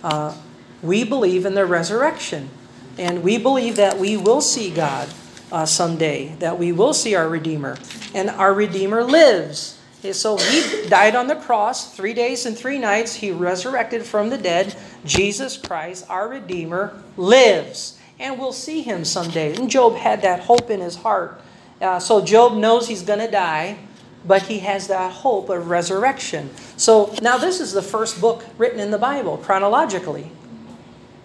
Uh, 0.04 0.36
we 0.82 1.04
believe 1.04 1.46
in 1.46 1.54
the 1.54 1.66
resurrection. 1.66 2.50
And 2.98 3.24
we 3.24 3.38
believe 3.38 3.76
that 3.76 3.98
we 3.98 4.18
will 4.18 4.42
see 4.42 4.72
God 4.72 5.10
uh, 5.52 5.66
someday, 5.66 6.36
that 6.40 6.58
we 6.58 6.72
will 6.72 6.94
see 6.94 7.16
our 7.16 7.30
Redeemer. 7.30 7.78
And 8.14 8.30
our 8.30 8.54
Redeemer 8.54 9.04
lives. 9.04 9.80
So 10.12 10.38
he 10.38 10.88
died 10.88 11.16
on 11.16 11.28
the 11.28 11.36
cross 11.36 11.94
three 11.96 12.14
days 12.14 12.46
and 12.46 12.58
three 12.58 12.78
nights. 12.78 13.16
He 13.16 13.32
resurrected 13.32 14.04
from 14.04 14.30
the 14.30 14.38
dead. 14.38 14.76
Jesus 15.06 15.58
Christ, 15.58 16.06
our 16.10 16.30
Redeemer, 16.30 17.02
lives. 17.18 18.00
And 18.20 18.40
we'll 18.40 18.54
see 18.54 18.82
him 18.82 19.06
someday. 19.06 19.56
And 19.56 19.70
Job 19.70 19.96
had 19.96 20.22
that 20.22 20.42
hope 20.42 20.70
in 20.70 20.80
his 20.80 20.96
heart. 20.96 21.42
Uh, 21.82 22.00
so 22.00 22.24
Job 22.24 22.58
knows 22.58 22.88
he's 22.88 23.04
going 23.04 23.20
to 23.20 23.32
die, 23.32 23.78
but 24.26 24.44
he 24.44 24.60
has 24.60 24.88
that 24.88 25.12
hope 25.12 25.50
of 25.50 25.70
resurrection. 25.70 26.50
So 26.78 27.14
now 27.22 27.38
this 27.38 27.60
is 27.60 27.74
the 27.74 27.82
first 27.82 28.20
book 28.20 28.46
written 28.58 28.80
in 28.80 28.92
the 28.92 28.98
Bible, 28.98 29.38
chronologically. 29.38 30.32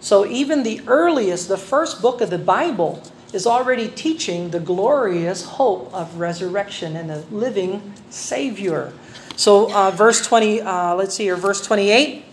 So 0.01 0.27
even 0.27 0.63
the 0.63 0.83
earliest, 0.87 1.49
the 1.49 1.57
first 1.57 2.03
book 2.03 2.21
of 2.21 2.31
the 2.31 2.39
Bible, 2.39 3.03
is 3.33 3.47
already 3.47 3.89
teaching 3.89 4.51
the 4.51 4.61
glorious 4.61 5.45
hope 5.45 5.93
of 5.93 6.21
resurrection 6.21 6.95
and 6.95 7.11
a 7.11 7.25
living 7.33 7.93
Savior. 8.09 8.93
So, 9.37 9.75
uh, 9.75 9.91
verse 9.91 10.25
20, 10.25 10.61
uh, 10.61 10.95
let's 10.95 11.17
see 11.17 11.25
here, 11.25 11.35
verse 11.35 11.67
28. 11.67 12.25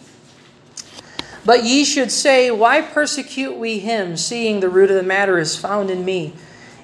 But 1.43 1.63
ye 1.63 1.83
should 1.83 2.11
say, 2.11 2.51
Why 2.51 2.81
persecute 2.81 3.57
we 3.57 3.79
him, 3.79 4.15
seeing 4.15 4.59
the 4.59 4.69
root 4.69 4.91
of 4.91 4.95
the 4.95 5.03
matter 5.03 5.39
is 5.39 5.57
found 5.57 5.89
in 5.89 6.05
me? 6.05 6.33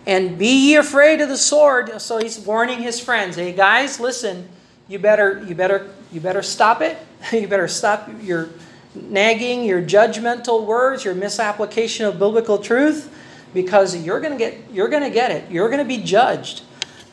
And 0.08 0.38
be 0.38 0.70
ye 0.70 0.76
afraid 0.76 1.20
of 1.20 1.28
the 1.28 1.38
sword. 1.38 2.02
So 2.02 2.18
he's 2.18 2.40
warning 2.40 2.82
his 2.82 2.98
friends. 2.98 3.36
Hey 3.36 3.52
guys, 3.52 4.00
listen, 4.00 4.48
you 4.88 5.00
better 5.00 5.44
you 5.46 5.54
better 5.54 5.94
you 6.12 6.22
better 6.22 6.42
stop 6.42 6.82
it. 6.82 6.98
You 7.34 7.48
better 7.48 7.68
stop 7.68 8.10
your 8.22 8.50
nagging, 8.96 9.66
your 9.66 9.82
judgmental 9.82 10.66
words, 10.66 11.04
your 11.04 11.14
misapplication 11.14 12.06
of 12.06 12.20
biblical 12.20 12.58
truth 12.58 13.14
because 13.54 13.96
you're 13.98 14.22
going 14.22 14.32
to 14.34 14.38
get 14.38 14.72
you're 14.72 14.88
to 14.88 15.10
get 15.10 15.32
it. 15.32 15.52
You're 15.52 15.68
going 15.68 15.80
to 15.80 15.86
be 15.86 15.98
judged. 15.98 16.64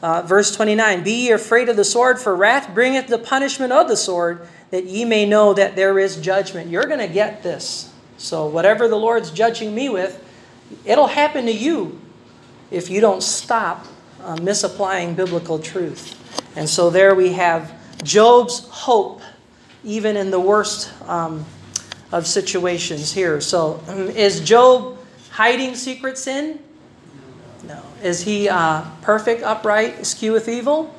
Uh, 0.02 0.22
verse 0.22 0.54
29 0.54 1.02
Be 1.02 1.26
ye 1.26 1.30
afraid 1.32 1.68
of 1.68 1.76
the 1.76 1.84
sword, 1.84 2.20
for 2.20 2.36
wrath 2.36 2.72
bringeth 2.74 3.08
the 3.08 3.18
punishment 3.18 3.72
of 3.72 3.88
the 3.88 3.96
sword, 3.96 4.46
that 4.70 4.84
ye 4.84 5.04
may 5.04 5.26
know 5.26 5.52
that 5.54 5.74
there 5.74 5.98
is 5.98 6.16
judgment. 6.16 6.70
You're 6.70 6.86
going 6.86 7.00
to 7.00 7.12
get 7.12 7.42
this. 7.42 7.92
So, 8.18 8.46
whatever 8.46 8.86
the 8.86 8.96
Lord's 8.96 9.30
judging 9.30 9.74
me 9.74 9.88
with, 9.88 10.22
it'll 10.84 11.08
happen 11.08 11.46
to 11.46 11.52
you 11.52 12.00
if 12.74 12.90
you 12.90 13.00
don't 13.00 13.22
stop 13.22 13.86
uh, 14.22 14.36
misapplying 14.36 15.14
biblical 15.14 15.58
truth. 15.58 16.20
And 16.56 16.68
so, 16.68 16.90
there 16.90 17.14
we 17.14 17.32
have 17.32 17.72
Job's 18.02 18.66
hope, 18.68 19.22
even 19.84 20.16
in 20.16 20.30
the 20.30 20.40
worst 20.40 20.92
um, 21.08 21.44
of 22.12 22.26
situations 22.26 23.12
here. 23.12 23.40
So, 23.40 23.80
is 24.14 24.40
Job 24.40 24.98
hiding 25.30 25.74
secret 25.74 26.18
sin? 26.18 26.58
No. 27.66 27.82
Is 28.02 28.22
he 28.22 28.48
uh, 28.48 28.84
perfect, 29.02 29.42
upright, 29.42 30.00
eschew 30.00 30.32
with 30.32 30.48
evil? 30.48 30.94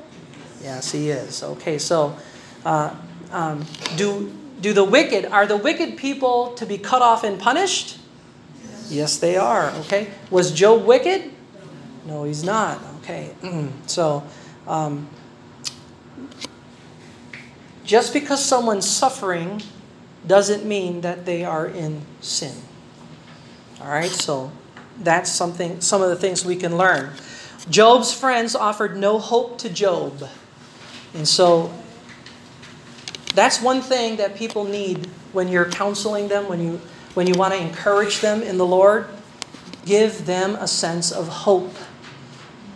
Yes, 0.61 0.91
he 0.91 1.09
is. 1.09 1.43
Okay, 1.43 1.77
so 1.77 2.17
uh, 2.65 2.95
um, 3.31 3.65
do 3.97 4.33
do 4.61 4.73
the 4.73 4.83
wicked 4.83 5.25
are 5.25 5.45
the 5.45 5.57
wicked 5.57 5.97
people 5.97 6.53
to 6.53 6.65
be 6.65 6.77
cut 6.77 7.01
off 7.01 7.23
and 7.23 7.39
punished? 7.39 7.99
Yes, 8.89 9.17
they 9.17 9.38
are. 9.38 9.71
Okay. 9.81 10.07
Was 10.29 10.51
Job 10.51 10.85
wicked? 10.85 11.31
No, 12.05 12.23
he's 12.23 12.43
not. 12.43 12.79
Okay. 13.01 13.33
so. 13.87 14.23
Um, 14.67 15.07
just 17.83 18.13
because 18.13 18.43
someone's 18.43 18.89
suffering 18.89 19.61
doesn't 20.25 20.65
mean 20.65 21.01
that 21.01 21.25
they 21.25 21.45
are 21.45 21.67
in 21.67 22.01
sin. 22.19 22.55
All 23.79 23.87
right, 23.87 24.09
so 24.09 24.51
that's 24.99 25.31
something 25.31 25.81
some 25.81 26.01
of 26.01 26.09
the 26.09 26.15
things 26.15 26.43
we 26.43 26.55
can 26.55 26.77
learn. 26.77 27.11
Job's 27.69 28.11
friends 28.11 28.55
offered 28.55 28.97
no 28.97 29.19
hope 29.19 29.57
to 29.59 29.69
Job. 29.69 30.27
And 31.13 31.27
so 31.27 31.71
that's 33.33 33.61
one 33.61 33.81
thing 33.81 34.17
that 34.17 34.35
people 34.35 34.63
need 34.63 35.07
when 35.33 35.47
you're 35.47 35.69
counseling 35.69 36.27
them, 36.27 36.47
when 36.47 36.61
you 36.61 36.81
when 37.13 37.27
you 37.27 37.35
want 37.35 37.53
to 37.53 37.59
encourage 37.59 38.19
them 38.21 38.41
in 38.41 38.57
the 38.57 38.65
Lord, 38.65 39.07
give 39.85 40.25
them 40.25 40.55
a 40.55 40.67
sense 40.67 41.11
of 41.11 41.27
hope. 41.27 41.73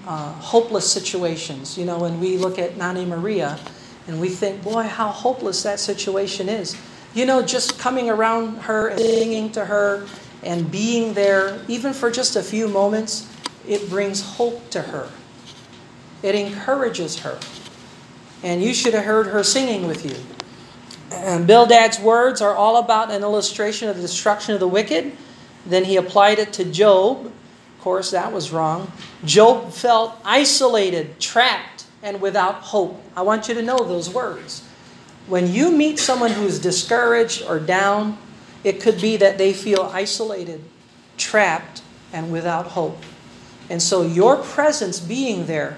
Uh, 0.08 0.32
hopeless 0.34 0.92
situations. 0.92 1.78
You 1.78 1.86
know, 1.86 2.00
when 2.00 2.20
we 2.20 2.38
look 2.38 2.58
at 2.58 2.78
Nani 2.78 3.06
Maria 3.06 3.60
and 4.08 4.20
we 4.20 4.30
think, 4.30 4.64
boy, 4.64 4.84
how 4.84 5.10
hopeless 5.10 5.62
that 5.64 5.80
situation 5.80 6.50
is. 6.50 6.76
You 7.14 7.26
know, 7.26 7.42
just 7.42 7.78
coming 7.78 8.10
around 8.10 8.56
her 8.58 8.88
and 8.88 9.00
singing 9.00 9.52
to 9.52 9.66
her 9.66 10.08
and 10.42 10.72
being 10.72 11.14
there, 11.14 11.60
even 11.68 11.94
for 11.94 12.10
just 12.10 12.36
a 12.36 12.42
few 12.42 12.68
moments, 12.68 13.28
it 13.68 13.90
brings 13.90 14.22
hope 14.22 14.70
to 14.72 14.82
her. 14.82 15.10
It 16.24 16.34
encourages 16.34 17.20
her. 17.20 17.40
And 18.42 18.64
you 18.64 18.74
should 18.74 18.94
have 18.94 19.06
heard 19.06 19.28
her 19.28 19.44
singing 19.44 19.86
with 19.86 20.06
you. 20.06 20.16
And 21.12 21.46
Bildad's 21.46 22.00
words 22.00 22.42
are 22.42 22.56
all 22.56 22.78
about 22.78 23.12
an 23.12 23.22
illustration 23.22 23.90
of 23.90 23.96
the 23.96 24.02
destruction 24.02 24.54
of 24.54 24.60
the 24.60 24.68
wicked. 24.68 25.16
Then 25.66 25.84
he 25.84 25.98
applied 25.98 26.40
it 26.40 26.54
to 26.54 26.66
Job. 26.66 27.32
Of 27.80 27.84
course, 27.84 28.12
that 28.12 28.34
was 28.34 28.52
wrong. 28.52 28.92
Job 29.24 29.72
felt 29.72 30.20
isolated, 30.26 31.18
trapped, 31.18 31.86
and 32.04 32.20
without 32.20 32.56
hope. 32.56 33.02
I 33.16 33.22
want 33.22 33.48
you 33.48 33.54
to 33.54 33.62
know 33.62 33.78
those 33.78 34.14
words. 34.14 34.68
When 35.28 35.48
you 35.48 35.72
meet 35.72 35.98
someone 35.98 36.32
who's 36.32 36.60
discouraged 36.60 37.42
or 37.48 37.58
down, 37.58 38.18
it 38.66 38.82
could 38.82 39.00
be 39.00 39.16
that 39.16 39.38
they 39.38 39.54
feel 39.54 39.84
isolated, 39.94 40.62
trapped, 41.16 41.82
and 42.12 42.34
without 42.34 42.66
hope. 42.66 43.02
And 43.70 43.82
so 43.82 44.02
your 44.02 44.36
presence 44.36 45.00
being 45.00 45.46
there 45.46 45.78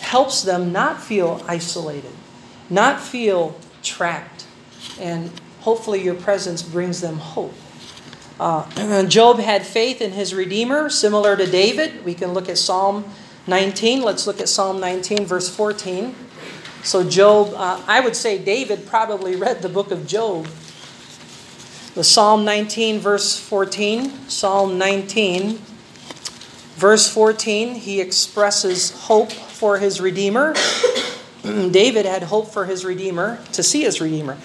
helps 0.00 0.42
them 0.42 0.70
not 0.70 1.02
feel 1.02 1.42
isolated, 1.48 2.12
not 2.68 3.00
feel 3.00 3.58
trapped, 3.82 4.44
and 5.00 5.30
hopefully 5.60 6.04
your 6.04 6.14
presence 6.14 6.60
brings 6.60 7.00
them 7.00 7.16
hope. 7.16 7.54
Uh, 8.38 9.04
Job 9.08 9.38
had 9.38 9.66
faith 9.66 10.00
in 10.00 10.12
his 10.12 10.34
Redeemer, 10.34 10.90
similar 10.90 11.36
to 11.36 11.46
David. 11.46 12.04
We 12.04 12.14
can 12.14 12.32
look 12.32 12.48
at 12.48 12.58
Psalm 12.58 13.04
19. 13.46 14.02
Let's 14.02 14.26
look 14.26 14.40
at 14.40 14.48
Psalm 14.48 14.80
19, 14.80 15.24
verse 15.24 15.48
14. 15.48 16.14
So, 16.82 17.08
Job, 17.08 17.52
uh, 17.54 17.82
I 17.86 18.00
would 18.00 18.14
say 18.14 18.38
David 18.38 18.86
probably 18.86 19.36
read 19.36 19.62
the 19.62 19.68
book 19.68 19.90
of 19.90 20.06
Job. 20.06 20.46
The 21.94 22.04
Psalm 22.04 22.44
19, 22.44 23.00
verse 23.00 23.38
14. 23.38 24.28
Psalm 24.28 24.78
19, 24.78 25.58
verse 26.76 27.08
14, 27.08 27.74
he 27.74 28.00
expresses 28.00 28.90
hope 28.90 29.32
for 29.32 29.78
his 29.78 30.00
Redeemer. 30.00 30.54
David 31.42 32.04
had 32.04 32.24
hope 32.24 32.52
for 32.52 32.66
his 32.66 32.84
Redeemer, 32.84 33.38
to 33.52 33.62
see 33.62 33.82
his 33.82 34.00
Redeemer. 34.00 34.36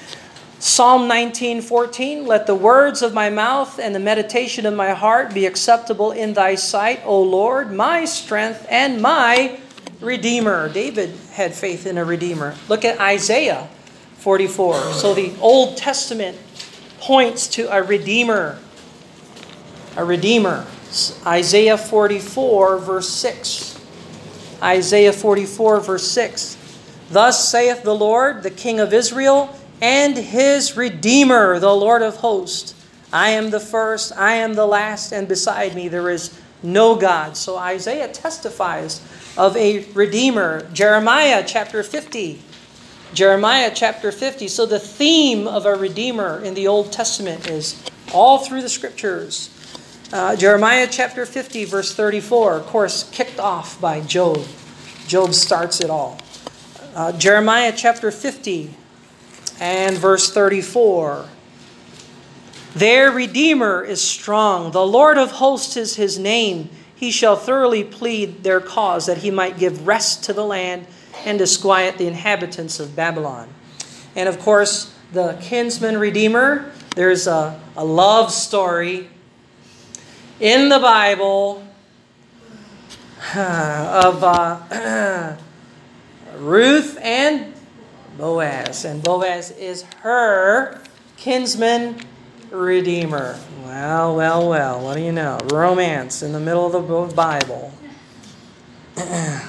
Psalm 0.62 1.10
19:14 1.10 2.28
Let 2.28 2.46
the 2.46 2.54
words 2.54 3.02
of 3.02 3.16
my 3.16 3.32
mouth 3.32 3.80
and 3.80 3.96
the 3.96 4.00
meditation 4.00 4.68
of 4.68 4.76
my 4.76 4.92
heart 4.92 5.34
be 5.34 5.48
acceptable 5.48 6.12
in 6.12 6.36
thy 6.36 6.54
sight, 6.54 7.02
O 7.04 7.20
Lord, 7.20 7.74
my 7.74 8.06
strength 8.06 8.68
and 8.70 9.02
my 9.02 9.58
redeemer. 10.02 10.70
David 10.70 11.16
had 11.32 11.56
faith 11.56 11.88
in 11.88 11.98
a 11.98 12.06
redeemer. 12.06 12.54
Look 12.70 12.86
at 12.86 13.00
Isaiah 13.00 13.70
44. 14.20 14.94
So 14.94 15.16
the 15.16 15.34
Old 15.42 15.78
Testament 15.78 16.38
points 17.00 17.48
to 17.48 17.64
a 17.76 17.82
redeemer. 17.82 18.60
A 19.98 20.06
redeemer. 20.06 20.68
Isaiah 21.26 21.78
44 21.78 22.78
verse 22.78 23.10
6. 23.10 23.84
Isaiah 24.62 25.12
44 25.12 25.80
verse 25.80 26.08
6. 26.08 26.58
Thus 27.10 27.50
saith 27.50 27.82
the 27.82 27.96
Lord, 27.96 28.44
the 28.44 28.52
King 28.52 28.80
of 28.80 28.94
Israel, 28.94 29.58
and 29.82 30.16
his 30.16 30.78
Redeemer, 30.78 31.60
the 31.60 31.74
Lord 31.74 32.04
of 32.04 32.18
hosts. 32.18 32.76
I 33.12 33.32
am 33.32 33.50
the 33.50 33.60
first, 33.60 34.14
I 34.16 34.34
am 34.34 34.54
the 34.54 34.68
last, 34.68 35.12
and 35.12 35.28
beside 35.28 35.76
me 35.76 35.88
there 35.88 36.10
is 36.10 36.40
no 36.64 36.96
God. 36.96 37.36
So 37.36 37.58
Isaiah 37.58 38.08
testifies 38.08 39.02
of 39.38 39.58
a 39.58 39.84
Redeemer. 39.94 40.70
Jeremiah 40.72 41.44
chapter 41.46 41.84
50. 41.84 42.42
Jeremiah 43.14 43.72
chapter 43.74 44.12
50. 44.12 44.48
So 44.48 44.66
the 44.66 44.80
theme 44.80 45.48
of 45.48 45.66
a 45.66 45.76
Redeemer 45.76 46.42
in 46.42 46.54
the 46.54 46.68
Old 46.68 46.92
Testament 46.92 47.50
is 47.50 47.84
all 48.14 48.38
through 48.38 48.62
the 48.62 48.70
scriptures. 48.70 49.50
Uh, 50.14 50.36
Jeremiah 50.36 50.88
chapter 50.90 51.26
50, 51.26 51.66
verse 51.66 51.94
34, 51.96 52.58
of 52.58 52.66
course, 52.66 53.10
kicked 53.12 53.40
off 53.40 53.80
by 53.80 54.02
Job. 54.02 54.46
Job 55.08 55.34
starts 55.34 55.80
it 55.80 55.90
all. 55.90 56.20
Uh, 56.94 57.14
Jeremiah 57.14 57.74
chapter 57.76 58.12
50, 58.12 58.76
and 59.62 59.96
verse 59.96 60.34
34. 60.34 61.28
Their 62.74 63.12
Redeemer 63.12 63.84
is 63.84 64.02
strong. 64.02 64.72
The 64.72 64.86
Lord 64.86 65.18
of 65.18 65.34
hosts 65.34 65.78
is 65.78 65.96
his 65.96 66.18
name. 66.18 66.70
He 66.96 67.12
shall 67.12 67.36
thoroughly 67.36 67.84
plead 67.84 68.44
their 68.44 68.60
cause, 68.60 69.06
that 69.06 69.20
he 69.20 69.30
might 69.30 69.60
give 69.60 69.86
rest 69.86 70.24
to 70.26 70.34
the 70.34 70.44
land 70.44 70.88
and 71.26 71.38
disquiet 71.38 71.98
the 71.98 72.08
inhabitants 72.08 72.80
of 72.80 72.96
Babylon. 72.96 73.50
And 74.16 74.28
of 74.28 74.40
course, 74.40 74.94
the 75.14 75.38
kinsman 75.42 75.98
Redeemer, 75.98 76.72
there's 76.96 77.28
a, 77.28 77.60
a 77.76 77.86
love 77.86 78.32
story 78.32 79.10
in 80.40 80.70
the 80.70 80.80
Bible 80.80 81.64
of 83.36 84.24
uh, 84.24 85.38
Ruth 86.38 86.98
and 87.02 87.54
Boaz. 88.18 88.86
And 88.86 89.02
Boaz 89.04 89.52
is 89.52 89.84
her 90.02 90.82
kinsman 91.18 92.00
redeemer. 92.50 93.40
Well, 93.64 94.16
well, 94.16 94.50
well, 94.50 94.82
what 94.82 94.96
do 94.96 95.02
you 95.02 95.12
know? 95.12 95.40
Romance 95.52 96.22
in 96.22 96.34
the 96.34 96.40
middle 96.40 96.66
of 96.66 96.88
the 96.88 97.16
Bible. 97.16 97.74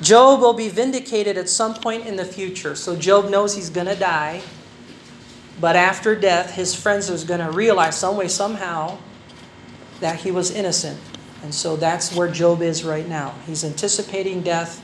Job 0.00 0.40
will 0.40 0.52
be 0.52 0.68
vindicated 0.68 1.36
at 1.36 1.48
some 1.48 1.74
point 1.74 2.06
in 2.06 2.16
the 2.16 2.24
future. 2.24 2.74
So 2.74 2.96
Job 2.96 3.30
knows 3.30 3.54
he's 3.54 3.70
going 3.70 3.86
to 3.86 3.94
die. 3.94 4.42
But 5.60 5.76
after 5.76 6.16
death, 6.16 6.54
his 6.54 6.74
friends 6.74 7.10
are 7.10 7.26
going 7.26 7.40
to 7.40 7.50
realize 7.50 7.96
some 7.96 8.16
way, 8.16 8.26
somehow, 8.26 8.98
that 10.00 10.20
he 10.20 10.30
was 10.30 10.50
innocent. 10.50 10.98
And 11.42 11.54
so 11.54 11.76
that's 11.76 12.14
where 12.14 12.28
Job 12.28 12.62
is 12.62 12.84
right 12.84 13.08
now. 13.08 13.34
He's 13.46 13.64
anticipating 13.64 14.42
death 14.42 14.80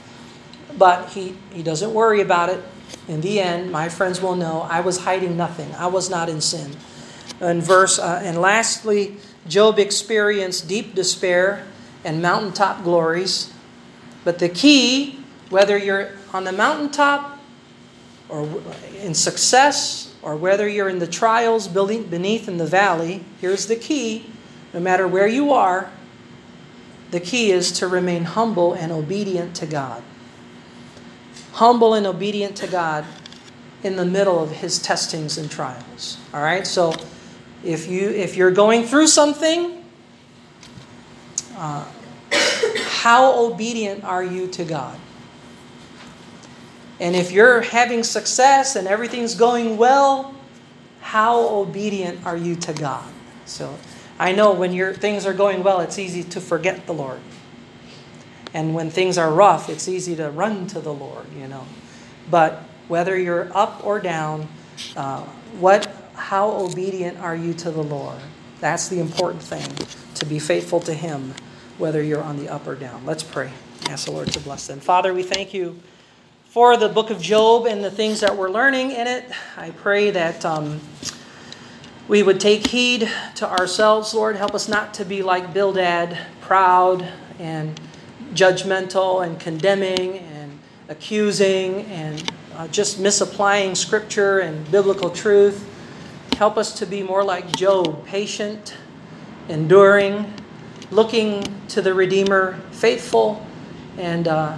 but 0.79 1.11
he, 1.11 1.37
he 1.53 1.63
doesn't 1.63 1.93
worry 1.93 2.21
about 2.21 2.49
it. 2.49 2.63
In 3.07 3.21
the 3.21 3.41
end, 3.41 3.71
my 3.73 3.89
friends 3.89 4.21
will 4.21 4.37
know 4.37 4.63
I 4.63 4.81
was 4.81 4.99
hiding 4.99 5.37
nothing. 5.37 5.75
I 5.75 5.87
was 5.89 6.09
not 6.09 6.29
in 6.29 6.41
sin. 6.41 6.77
And 7.41 7.63
verse 7.63 7.99
uh, 7.99 8.21
and 8.23 8.41
lastly, 8.41 9.17
Job 9.47 9.79
experienced 9.79 10.69
deep 10.69 10.95
despair 10.95 11.67
and 12.05 12.23
mountaintop 12.23 12.85
glories. 12.85 13.53
But 14.25 14.39
the 14.39 14.49
key, 14.49 15.21
whether 15.51 15.77
you're 15.77 16.13
on 16.33 16.45
the 16.45 16.53
mountaintop 16.53 17.39
or 18.29 18.47
in 19.01 19.15
success, 19.15 20.15
or 20.21 20.37
whether 20.37 20.69
you're 20.69 20.89
in 20.89 20.99
the 20.99 21.07
trials 21.07 21.69
beneath 21.69 22.49
in 22.49 22.59
the 22.59 22.67
valley, 22.67 23.25
here's 23.41 23.67
the 23.67 23.77
key. 23.77 24.27
No 24.75 24.81
matter 24.81 25.09
where 25.09 25.27
you 25.27 25.53
are, 25.53 25.91
the 27.11 27.21
key 27.21 27.53
is 27.53 27.73
to 27.73 27.89
remain 27.89 28.25
humble 28.25 28.75
and 28.75 28.93
obedient 28.93 29.57
to 29.57 29.67
God 29.67 30.03
humble 31.59 31.95
and 31.95 32.07
obedient 32.07 32.57
to 32.57 32.69
God 32.69 33.05
in 33.83 33.97
the 33.97 34.05
middle 34.05 34.41
of 34.41 34.53
his 34.53 34.79
testings 34.79 35.39
and 35.39 35.51
trials. 35.51 36.17
All 36.33 36.41
right? 36.41 36.65
So 36.65 36.95
if 37.65 37.89
you 37.89 38.11
if 38.11 38.37
you're 38.37 38.53
going 38.53 38.85
through 38.85 39.09
something, 39.09 39.85
uh, 41.57 41.85
how 43.01 43.45
obedient 43.45 44.05
are 44.05 44.23
you 44.23 44.47
to 44.49 44.65
God? 44.65 44.97
And 47.01 47.17
if 47.17 47.33
you're 47.33 47.63
having 47.63 48.05
success 48.05 48.77
and 48.77 48.87
everything's 48.87 49.35
going 49.35 49.77
well, 49.77 50.35
how 51.01 51.41
obedient 51.49 52.25
are 52.25 52.37
you 52.37 52.55
to 52.55 52.73
God? 52.73 53.09
So 53.47 53.77
I 54.17 54.31
know 54.31 54.53
when 54.53 54.73
your 54.73 54.95
things 54.95 55.27
are 55.27 55.35
going 55.35 55.65
well, 55.65 55.81
it's 55.81 55.99
easy 55.99 56.23
to 56.23 56.41
forget 56.41 56.87
the 56.87 56.95
Lord. 56.95 57.21
And 58.59 58.75
when 58.75 58.91
things 58.91 59.19
are 59.19 59.31
rough, 59.31 59.69
it's 59.69 59.87
easy 59.87 60.17
to 60.17 60.31
run 60.31 60.67
to 60.69 60.81
the 60.81 60.93
Lord, 60.93 61.27
you 61.33 61.47
know. 61.47 61.65
But 62.29 62.65
whether 62.89 63.17
you're 63.17 63.57
up 63.57 63.87
or 63.87 64.01
down, 64.01 64.49
uh, 64.97 65.21
what, 65.61 65.87
how 66.15 66.51
obedient 66.51 67.19
are 67.19 67.37
you 67.37 67.55
to 67.55 67.71
the 67.71 67.85
Lord? 67.85 68.19
That's 68.59 68.89
the 68.89 68.99
important 68.99 69.45
thing, 69.45 69.65
to 70.17 70.27
be 70.27 70.41
faithful 70.41 70.81
to 70.81 70.93
Him, 70.93 71.35
whether 71.79 72.03
you're 72.03 72.21
on 72.21 72.37
the 72.37 72.49
up 72.49 72.67
or 72.67 72.75
down. 72.75 73.07
Let's 73.07 73.23
pray. 73.23 73.53
Ask 73.89 74.07
the 74.07 74.11
Lord 74.11 74.33
to 74.33 74.41
bless 74.41 74.67
them. 74.67 74.81
Father, 74.81 75.15
we 75.15 75.23
thank 75.23 75.55
you 75.55 75.79
for 76.47 76.77
the 76.77 76.89
book 76.89 77.11
of 77.11 77.23
Job 77.23 77.65
and 77.65 77.85
the 77.85 77.93
things 77.93 78.19
that 78.23 78.37
we're 78.37 78.51
learning 78.51 78.91
in 78.91 79.07
it. 79.07 79.25
I 79.57 79.71
pray 79.71 80.11
that 80.11 80.45
um, 80.45 80.81
we 82.09 82.25
would 82.25 82.41
take 82.41 82.67
heed 82.67 83.09
to 83.37 83.49
ourselves, 83.49 84.15
Lord. 84.15 84.35
Help 84.35 84.57
us 84.57 84.69
not 84.69 84.95
to 84.95 85.05
be 85.05 85.23
like 85.23 85.55
Bildad, 85.55 86.19
proud 86.41 87.09
and 87.39 87.81
judgmental 88.35 89.27
and 89.27 89.39
condemning 89.39 90.19
and 90.19 90.59
accusing 90.89 91.83
and 91.87 92.33
uh, 92.57 92.67
just 92.69 92.99
misapplying 92.99 93.75
scripture 93.75 94.41
and 94.41 94.71
biblical 94.71 95.11
truth. 95.11 95.69
Help 96.37 96.57
us 96.57 96.79
to 96.79 96.87
be 96.87 97.03
more 97.03 97.25
like 97.25 97.57
Job, 97.57 98.05
patient, 98.07 98.75
enduring, 99.49 100.33
looking 100.91 101.43
to 101.69 101.83
the 101.83 101.93
Redeemer, 101.93 102.59
faithful, 102.71 103.45
and 103.97 104.29
uh, 104.29 104.57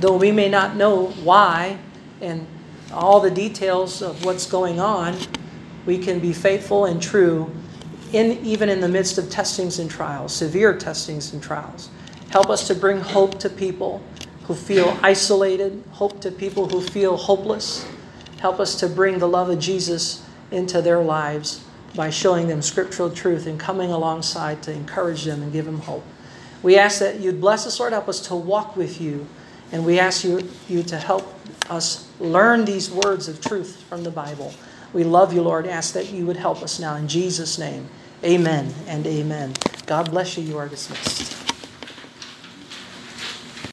though 0.00 0.16
we 0.16 0.30
may 0.30 0.48
not 0.48 0.76
know 0.76 1.06
why 1.24 1.78
and 2.20 2.46
all 2.92 3.20
the 3.20 3.30
details 3.30 4.02
of 4.02 4.24
what's 4.24 4.46
going 4.46 4.80
on, 4.80 5.16
we 5.86 5.98
can 5.98 6.18
be 6.18 6.32
faithful 6.32 6.84
and 6.84 7.02
true 7.02 7.50
in 8.12 8.32
even 8.44 8.68
in 8.68 8.80
the 8.80 8.88
midst 8.88 9.18
of 9.18 9.30
testings 9.30 9.78
and 9.78 9.90
trials, 9.90 10.34
severe 10.34 10.76
testings 10.76 11.32
and 11.32 11.42
trials. 11.42 11.88
Help 12.32 12.48
us 12.48 12.66
to 12.66 12.74
bring 12.74 12.98
hope 12.98 13.38
to 13.40 13.50
people 13.50 14.02
who 14.44 14.54
feel 14.54 14.98
isolated, 15.02 15.84
hope 15.90 16.18
to 16.22 16.30
people 16.30 16.66
who 16.66 16.80
feel 16.80 17.14
hopeless. 17.14 17.86
Help 18.40 18.58
us 18.58 18.74
to 18.80 18.88
bring 18.88 19.18
the 19.18 19.28
love 19.28 19.50
of 19.50 19.58
Jesus 19.58 20.26
into 20.50 20.80
their 20.80 21.02
lives 21.02 21.62
by 21.94 22.08
showing 22.08 22.48
them 22.48 22.62
scriptural 22.62 23.10
truth 23.10 23.46
and 23.46 23.60
coming 23.60 23.90
alongside 23.90 24.62
to 24.62 24.72
encourage 24.72 25.24
them 25.24 25.42
and 25.42 25.52
give 25.52 25.66
them 25.66 25.80
hope. 25.80 26.04
We 26.62 26.78
ask 26.78 27.00
that 27.00 27.20
you'd 27.20 27.38
bless 27.38 27.66
us, 27.66 27.78
Lord. 27.78 27.92
Help 27.92 28.08
us 28.08 28.20
to 28.28 28.34
walk 28.34 28.76
with 28.76 28.98
you. 28.98 29.26
And 29.70 29.84
we 29.84 29.98
ask 29.98 30.24
you, 30.24 30.48
you 30.70 30.82
to 30.84 30.96
help 30.96 31.34
us 31.68 32.08
learn 32.18 32.64
these 32.64 32.90
words 32.90 33.28
of 33.28 33.42
truth 33.42 33.82
from 33.88 34.04
the 34.04 34.10
Bible. 34.10 34.54
We 34.94 35.04
love 35.04 35.34
you, 35.34 35.42
Lord. 35.42 35.66
Ask 35.66 35.92
that 35.94 36.10
you 36.10 36.24
would 36.24 36.38
help 36.38 36.62
us 36.62 36.80
now 36.80 36.96
in 36.96 37.08
Jesus' 37.08 37.58
name. 37.58 37.88
Amen 38.24 38.72
and 38.86 39.06
amen. 39.06 39.52
God 39.84 40.10
bless 40.10 40.38
you. 40.38 40.44
You 40.44 40.56
are 40.56 40.68
dismissed. 40.68 41.51